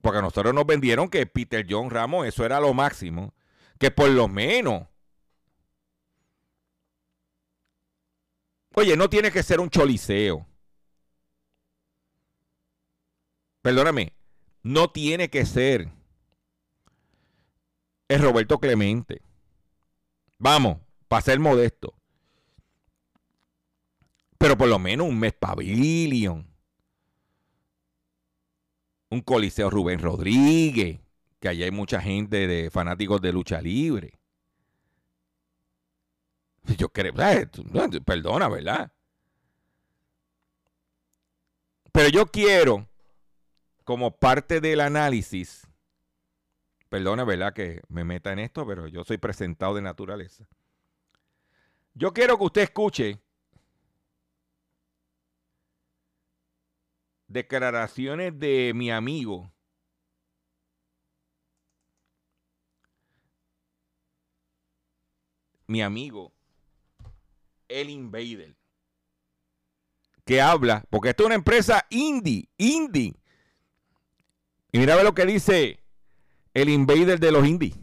Porque 0.00 0.18
a 0.18 0.22
nosotros 0.22 0.54
nos 0.54 0.64
vendieron 0.64 1.08
que 1.08 1.26
Peter 1.26 1.66
John 1.68 1.90
Ramos, 1.90 2.26
eso 2.26 2.44
era 2.44 2.60
lo 2.60 2.72
máximo. 2.72 3.34
Que 3.78 3.90
por 3.90 4.10
lo 4.10 4.28
menos. 4.28 4.86
Oye, 8.76 8.96
no 8.96 9.10
tiene 9.10 9.32
que 9.32 9.42
ser 9.42 9.58
un 9.58 9.70
choliseo. 9.70 10.46
Perdóname, 13.64 14.12
no 14.62 14.90
tiene 14.90 15.30
que 15.30 15.46
ser. 15.46 15.90
Es 18.08 18.20
Roberto 18.20 18.58
Clemente. 18.58 19.22
Vamos, 20.38 20.82
para 21.08 21.22
ser 21.22 21.40
modesto. 21.40 21.94
Pero 24.36 24.58
por 24.58 24.68
lo 24.68 24.78
menos 24.78 25.08
un 25.08 25.18
mes 25.18 25.32
Pavilion. 25.32 26.46
Un 29.08 29.22
Coliseo 29.22 29.70
Rubén 29.70 29.98
Rodríguez. 29.98 31.00
Que 31.40 31.48
allá 31.48 31.64
hay 31.64 31.70
mucha 31.70 32.02
gente 32.02 32.46
de 32.46 32.70
fanáticos 32.70 33.22
de 33.22 33.32
lucha 33.32 33.62
libre. 33.62 34.20
Yo 36.76 36.90
creo, 36.90 37.14
perdona, 37.14 38.46
¿verdad? 38.50 38.92
Pero 41.92 42.10
yo 42.10 42.26
quiero 42.26 42.90
como 43.84 44.16
parte 44.16 44.60
del 44.60 44.80
análisis, 44.80 45.66
perdone, 46.88 47.24
¿verdad? 47.24 47.52
Que 47.52 47.82
me 47.88 48.04
meta 48.04 48.32
en 48.32 48.38
esto, 48.38 48.66
pero 48.66 48.88
yo 48.88 49.04
soy 49.04 49.18
presentado 49.18 49.74
de 49.74 49.82
naturaleza. 49.82 50.48
Yo 51.92 52.12
quiero 52.12 52.36
que 52.38 52.44
usted 52.44 52.62
escuche 52.62 53.20
declaraciones 57.28 58.38
de 58.38 58.72
mi 58.74 58.90
amigo. 58.90 59.52
Mi 65.66 65.82
amigo, 65.82 66.32
el 67.68 67.88
Invader, 67.88 68.54
que 70.24 70.40
habla, 70.40 70.84
porque 70.90 71.10
esto 71.10 71.22
es 71.22 71.26
una 71.26 71.34
empresa 71.34 71.86
indie, 71.88 72.48
indie, 72.58 73.14
y 74.74 74.78
mira 74.78 75.00
lo 75.04 75.14
que 75.14 75.24
dice 75.24 75.78
el 76.52 76.68
invader 76.68 77.20
de 77.20 77.30
los 77.30 77.46
indies. 77.46 77.76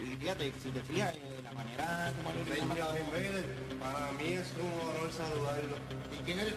Y 0.00 0.16
fíjate, 0.20 0.52
si 0.62 0.70
te 0.70 0.80
fijas, 0.82 1.16
eh, 1.16 1.40
la 1.42 1.50
manera 1.50 2.12
como 2.22 2.30
lo 2.32 2.96
Invader, 2.96 3.44
para 3.80 4.12
mí 4.12 4.34
es 4.34 4.46
un 4.54 4.70
honor 4.88 5.10
saludarlo. 5.12 5.76
¿Y 6.14 6.24
quién 6.24 6.38
eres? 6.38 6.54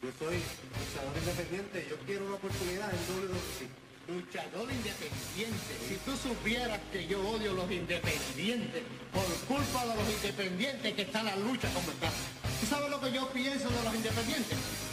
Yo 0.00 0.10
soy 0.16 0.36
luchador 0.78 1.18
independiente, 1.18 1.86
yo 1.90 1.96
quiero 2.06 2.26
una 2.26 2.36
oportunidad 2.36 2.88
en 2.94 3.00
WWE. 3.18 4.14
Luchador 4.14 4.70
independiente. 4.70 5.74
Si 5.88 5.96
tú 6.04 6.16
supieras 6.16 6.78
que 6.92 7.08
yo 7.08 7.18
odio 7.30 7.52
los 7.54 7.68
independientes 7.68 8.82
por 9.10 9.26
culpa 9.48 9.86
de 9.86 9.96
los 9.96 10.08
independientes 10.08 10.94
que 10.94 11.02
están 11.02 11.26
en 11.26 11.34
la 11.34 11.48
lucha 11.48 11.68
como 11.74 11.90
están. 11.90 12.12
¿Tú 12.60 12.66
sabes 12.66 12.90
lo 12.90 13.00
que 13.00 13.10
yo 13.10 13.28
pienso 13.30 13.68
de 13.68 13.82
los 13.82 13.94
independientes? 13.96 14.83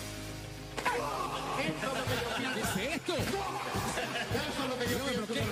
¿Qué 1.57 2.61
es 2.61 2.95
esto? 2.95 3.13
Eso 3.13 4.59
es 4.63 4.69
lo 4.69 4.75
que 4.79 4.85
yo 4.89 4.97
pienso. 5.27 5.51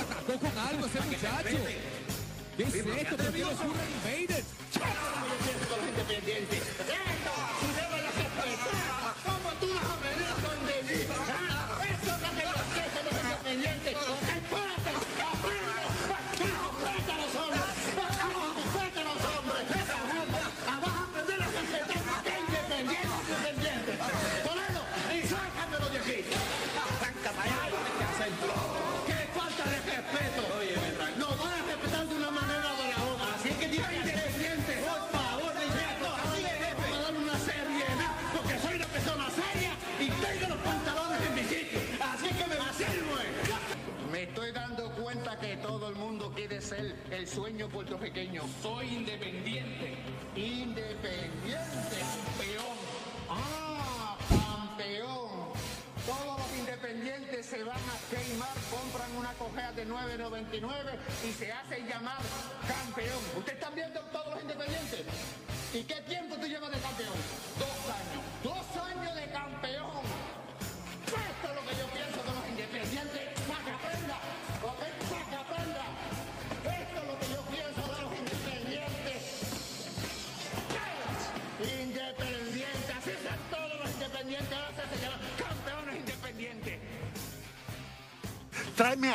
Atacó 0.00 0.34
con 0.38 0.54
algo 0.58 0.86
ese 0.86 1.00
muchacho. 1.00 1.58
¿Qué 2.56 2.62
es 2.62 2.74
esto? 2.74 3.16
¿Por 3.16 3.32
qué 3.32 3.40
no 3.40 3.48
ocurre 3.50 3.84
Invader? 3.96 4.44
Yo 4.72 4.80
pienso 5.44 5.64
de 5.68 5.76
los 5.76 5.88
independientes. 5.88 6.62
y 60.52 61.32
se 61.32 61.52
hace 61.52 61.65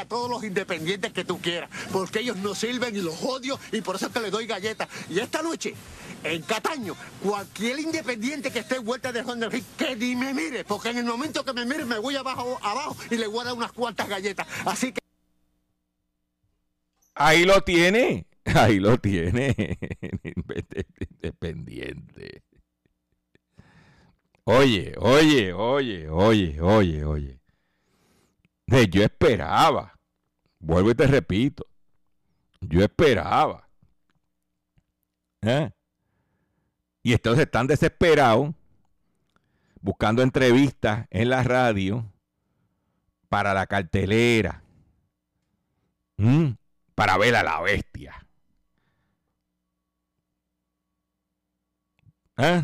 a 0.01 0.05
todos 0.05 0.29
los 0.29 0.43
independientes 0.43 1.13
que 1.13 1.23
tú 1.23 1.39
quieras, 1.39 1.69
porque 1.91 2.19
ellos 2.19 2.37
no 2.37 2.55
sirven 2.55 2.95
y 2.95 3.01
los 3.01 3.21
odio 3.23 3.59
y 3.71 3.81
por 3.81 3.95
eso 3.95 4.07
es 4.07 4.13
que 4.13 4.19
les 4.19 4.31
doy 4.31 4.47
galletas. 4.47 4.87
Y 5.09 5.19
esta 5.19 5.41
noche, 5.41 5.73
en 6.23 6.41
Cataño, 6.43 6.95
cualquier 7.23 7.79
independiente 7.79 8.51
que 8.51 8.59
esté 8.59 8.79
vuelta 8.79 9.11
de 9.11 9.21
Río, 9.23 9.63
que 9.77 9.95
ni 9.95 10.15
me 10.15 10.33
mire, 10.33 10.63
porque 10.65 10.89
en 10.89 10.97
el 10.97 11.05
momento 11.05 11.45
que 11.45 11.53
me 11.53 11.65
mire 11.65 11.85
me 11.85 11.99
voy 11.99 12.15
abajo, 12.15 12.59
abajo 12.61 12.95
y 13.09 13.15
le 13.15 13.27
voy 13.27 13.41
a 13.41 13.45
dar 13.45 13.53
unas 13.53 13.71
cuantas 13.71 14.07
galletas. 14.07 14.47
Así 14.65 14.91
que 14.91 15.01
Ahí 17.15 17.45
lo 17.45 17.61
tiene. 17.61 18.25
Ahí 18.45 18.79
lo 18.79 18.97
tiene. 18.97 19.55
Independiente. 21.21 22.43
Oye, 24.45 24.95
oye, 24.97 25.53
oye, 25.53 26.09
oye, 26.09 26.59
oye, 26.59 27.05
oye. 27.05 27.40
Yo 28.67 29.03
esperaba 29.03 29.93
Vuelvo 30.61 30.91
y 30.91 30.95
te 30.95 31.07
repito. 31.07 31.65
Yo 32.61 32.83
esperaba. 32.83 33.67
¿eh? 35.41 35.71
Y 37.01 37.13
entonces 37.13 37.45
están 37.45 37.65
desesperados 37.65 38.53
buscando 39.81 40.21
entrevistas 40.21 41.07
en 41.09 41.29
la 41.29 41.41
radio 41.41 42.05
para 43.27 43.53
la 43.53 43.65
cartelera. 43.65 44.63
Para 46.93 47.17
ver 47.17 47.35
a 47.35 47.41
la 47.41 47.59
bestia. 47.61 48.27
¿Eh? 52.37 52.63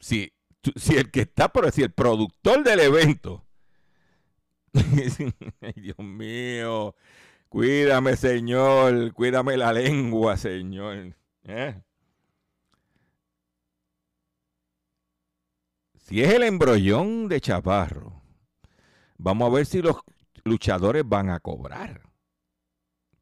Si, 0.00 0.32
si 0.76 0.96
el 0.96 1.10
que 1.10 1.22
está 1.22 1.48
por 1.48 1.64
decir, 1.64 1.84
el 1.84 1.92
productor 1.92 2.62
del 2.62 2.80
evento. 2.80 3.46
Ay, 5.60 5.72
Dios 5.76 5.98
mío. 5.98 6.94
Cuídame, 7.48 8.16
Señor. 8.16 9.12
Cuídame 9.12 9.56
la 9.56 9.72
lengua, 9.72 10.36
Señor. 10.36 11.16
¿Eh? 11.44 11.82
Si 15.94 16.22
es 16.22 16.32
el 16.32 16.42
embrollón 16.42 17.28
de 17.28 17.40
Chaparro, 17.40 18.20
vamos 19.16 19.50
a 19.50 19.54
ver 19.54 19.66
si 19.66 19.80
los 19.80 19.96
luchadores 20.44 21.04
van 21.06 21.30
a 21.30 21.40
cobrar. 21.40 22.02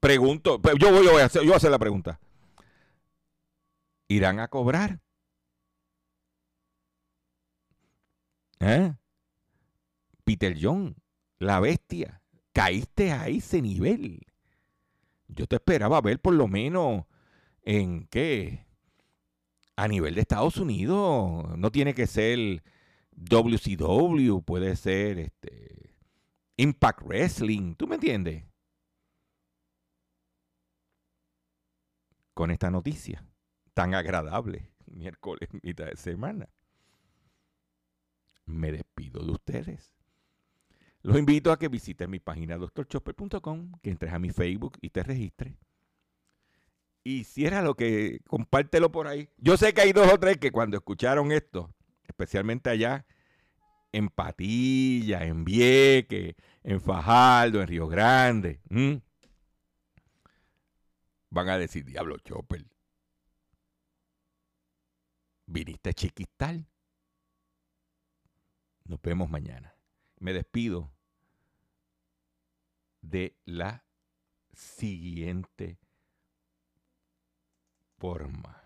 Pregunto, 0.00 0.60
pero 0.60 0.76
yo 0.76 0.90
voy, 0.92 1.04
yo 1.04 1.12
voy 1.12 1.22
a 1.22 1.26
hacer, 1.26 1.42
yo 1.42 1.48
voy 1.48 1.54
a 1.54 1.56
hacer 1.58 1.70
la 1.70 1.78
pregunta. 1.78 2.20
¿Irán 4.08 4.40
a 4.40 4.48
cobrar? 4.48 5.00
¿Eh? 8.60 8.92
Peter 10.24 10.56
John, 10.60 10.96
la 11.38 11.60
bestia, 11.60 12.20
caíste 12.52 13.12
a 13.12 13.28
ese 13.28 13.62
nivel. 13.62 14.26
Yo 15.28 15.46
te 15.46 15.56
esperaba 15.56 16.00
ver 16.00 16.20
por 16.20 16.34
lo 16.34 16.48
menos 16.48 17.04
en 17.62 18.06
qué. 18.08 18.66
A 19.76 19.86
nivel 19.86 20.16
de 20.16 20.22
Estados 20.22 20.56
Unidos, 20.56 21.56
no 21.56 21.70
tiene 21.70 21.94
que 21.94 22.08
ser 22.08 22.64
WCW, 23.12 24.40
puede 24.40 24.74
ser 24.74 25.20
este 25.20 25.94
Impact 26.56 27.02
Wrestling, 27.02 27.76
¿tú 27.76 27.86
me 27.86 27.94
entiendes? 27.94 28.44
Con 32.34 32.50
esta 32.50 32.70
noticia 32.70 33.24
tan 33.74 33.94
agradable, 33.94 34.72
miércoles, 34.86 35.48
mitad 35.62 35.86
de 35.86 35.96
semana. 35.96 36.48
Me 38.48 38.72
despido 38.72 39.24
de 39.24 39.32
ustedes. 39.32 39.94
Los 41.02 41.18
invito 41.18 41.52
a 41.52 41.58
que 41.58 41.68
visiten 41.68 42.10
mi 42.10 42.18
página 42.18 42.56
doctorchopper.com, 42.56 43.72
que 43.82 43.90
entres 43.90 44.12
a 44.12 44.18
mi 44.18 44.30
Facebook 44.30 44.78
y 44.80 44.90
te 44.90 45.02
registres. 45.02 45.54
Y 47.04 47.24
cierra 47.24 47.62
lo 47.62 47.74
que, 47.74 48.20
compártelo 48.26 48.90
por 48.90 49.06
ahí. 49.06 49.28
Yo 49.36 49.56
sé 49.56 49.72
que 49.72 49.82
hay 49.82 49.92
dos 49.92 50.12
o 50.12 50.18
tres 50.18 50.38
que 50.38 50.50
cuando 50.50 50.76
escucharon 50.76 51.30
esto, 51.30 51.72
especialmente 52.06 52.70
allá 52.70 53.06
en 53.92 54.08
Patilla, 54.08 55.24
en 55.24 55.44
Vieque, 55.44 56.36
en 56.62 56.80
Fajardo, 56.80 57.60
en 57.60 57.68
Río 57.68 57.86
Grande, 57.86 58.60
van 61.30 61.48
a 61.48 61.58
decir, 61.58 61.84
diablo 61.84 62.18
Chopper, 62.18 62.64
viniste 65.46 65.90
a 65.90 65.92
chiquistal. 65.92 66.66
Nos 68.88 69.02
vemos 69.02 69.28
mañana. 69.28 69.76
Me 70.18 70.32
despido 70.32 70.90
de 73.02 73.36
la 73.44 73.84
siguiente 74.54 75.78
forma. 77.98 78.64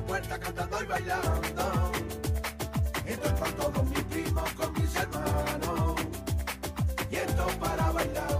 Puerta 0.00 0.06
puerta 0.06 0.38
cantando 0.38 0.82
y 0.82 0.86
bailando. 0.86 1.92
Esto 3.04 3.26
es 3.26 3.32
para 3.32 3.52
todos 3.52 3.84
mis 3.90 4.04
primos 4.04 4.52
con 4.52 4.72
mis 4.74 4.96
hermanos. 4.96 6.00
Y 7.10 7.16
esto 7.16 7.46
para 7.60 7.90
bailar, 7.92 8.38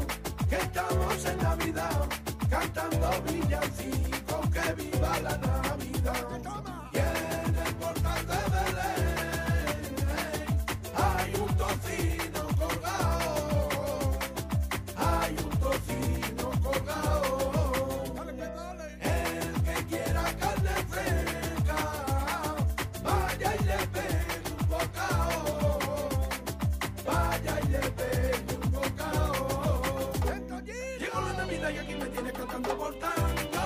que 0.48 0.56
estamos 0.56 1.24
en 1.24 1.38
Navidad, 1.38 2.08
cantando 2.48 3.10
villancicos, 3.28 4.50
que 4.50 4.72
viva 4.74 5.20
la 5.20 5.36
Navidad. 5.38 6.71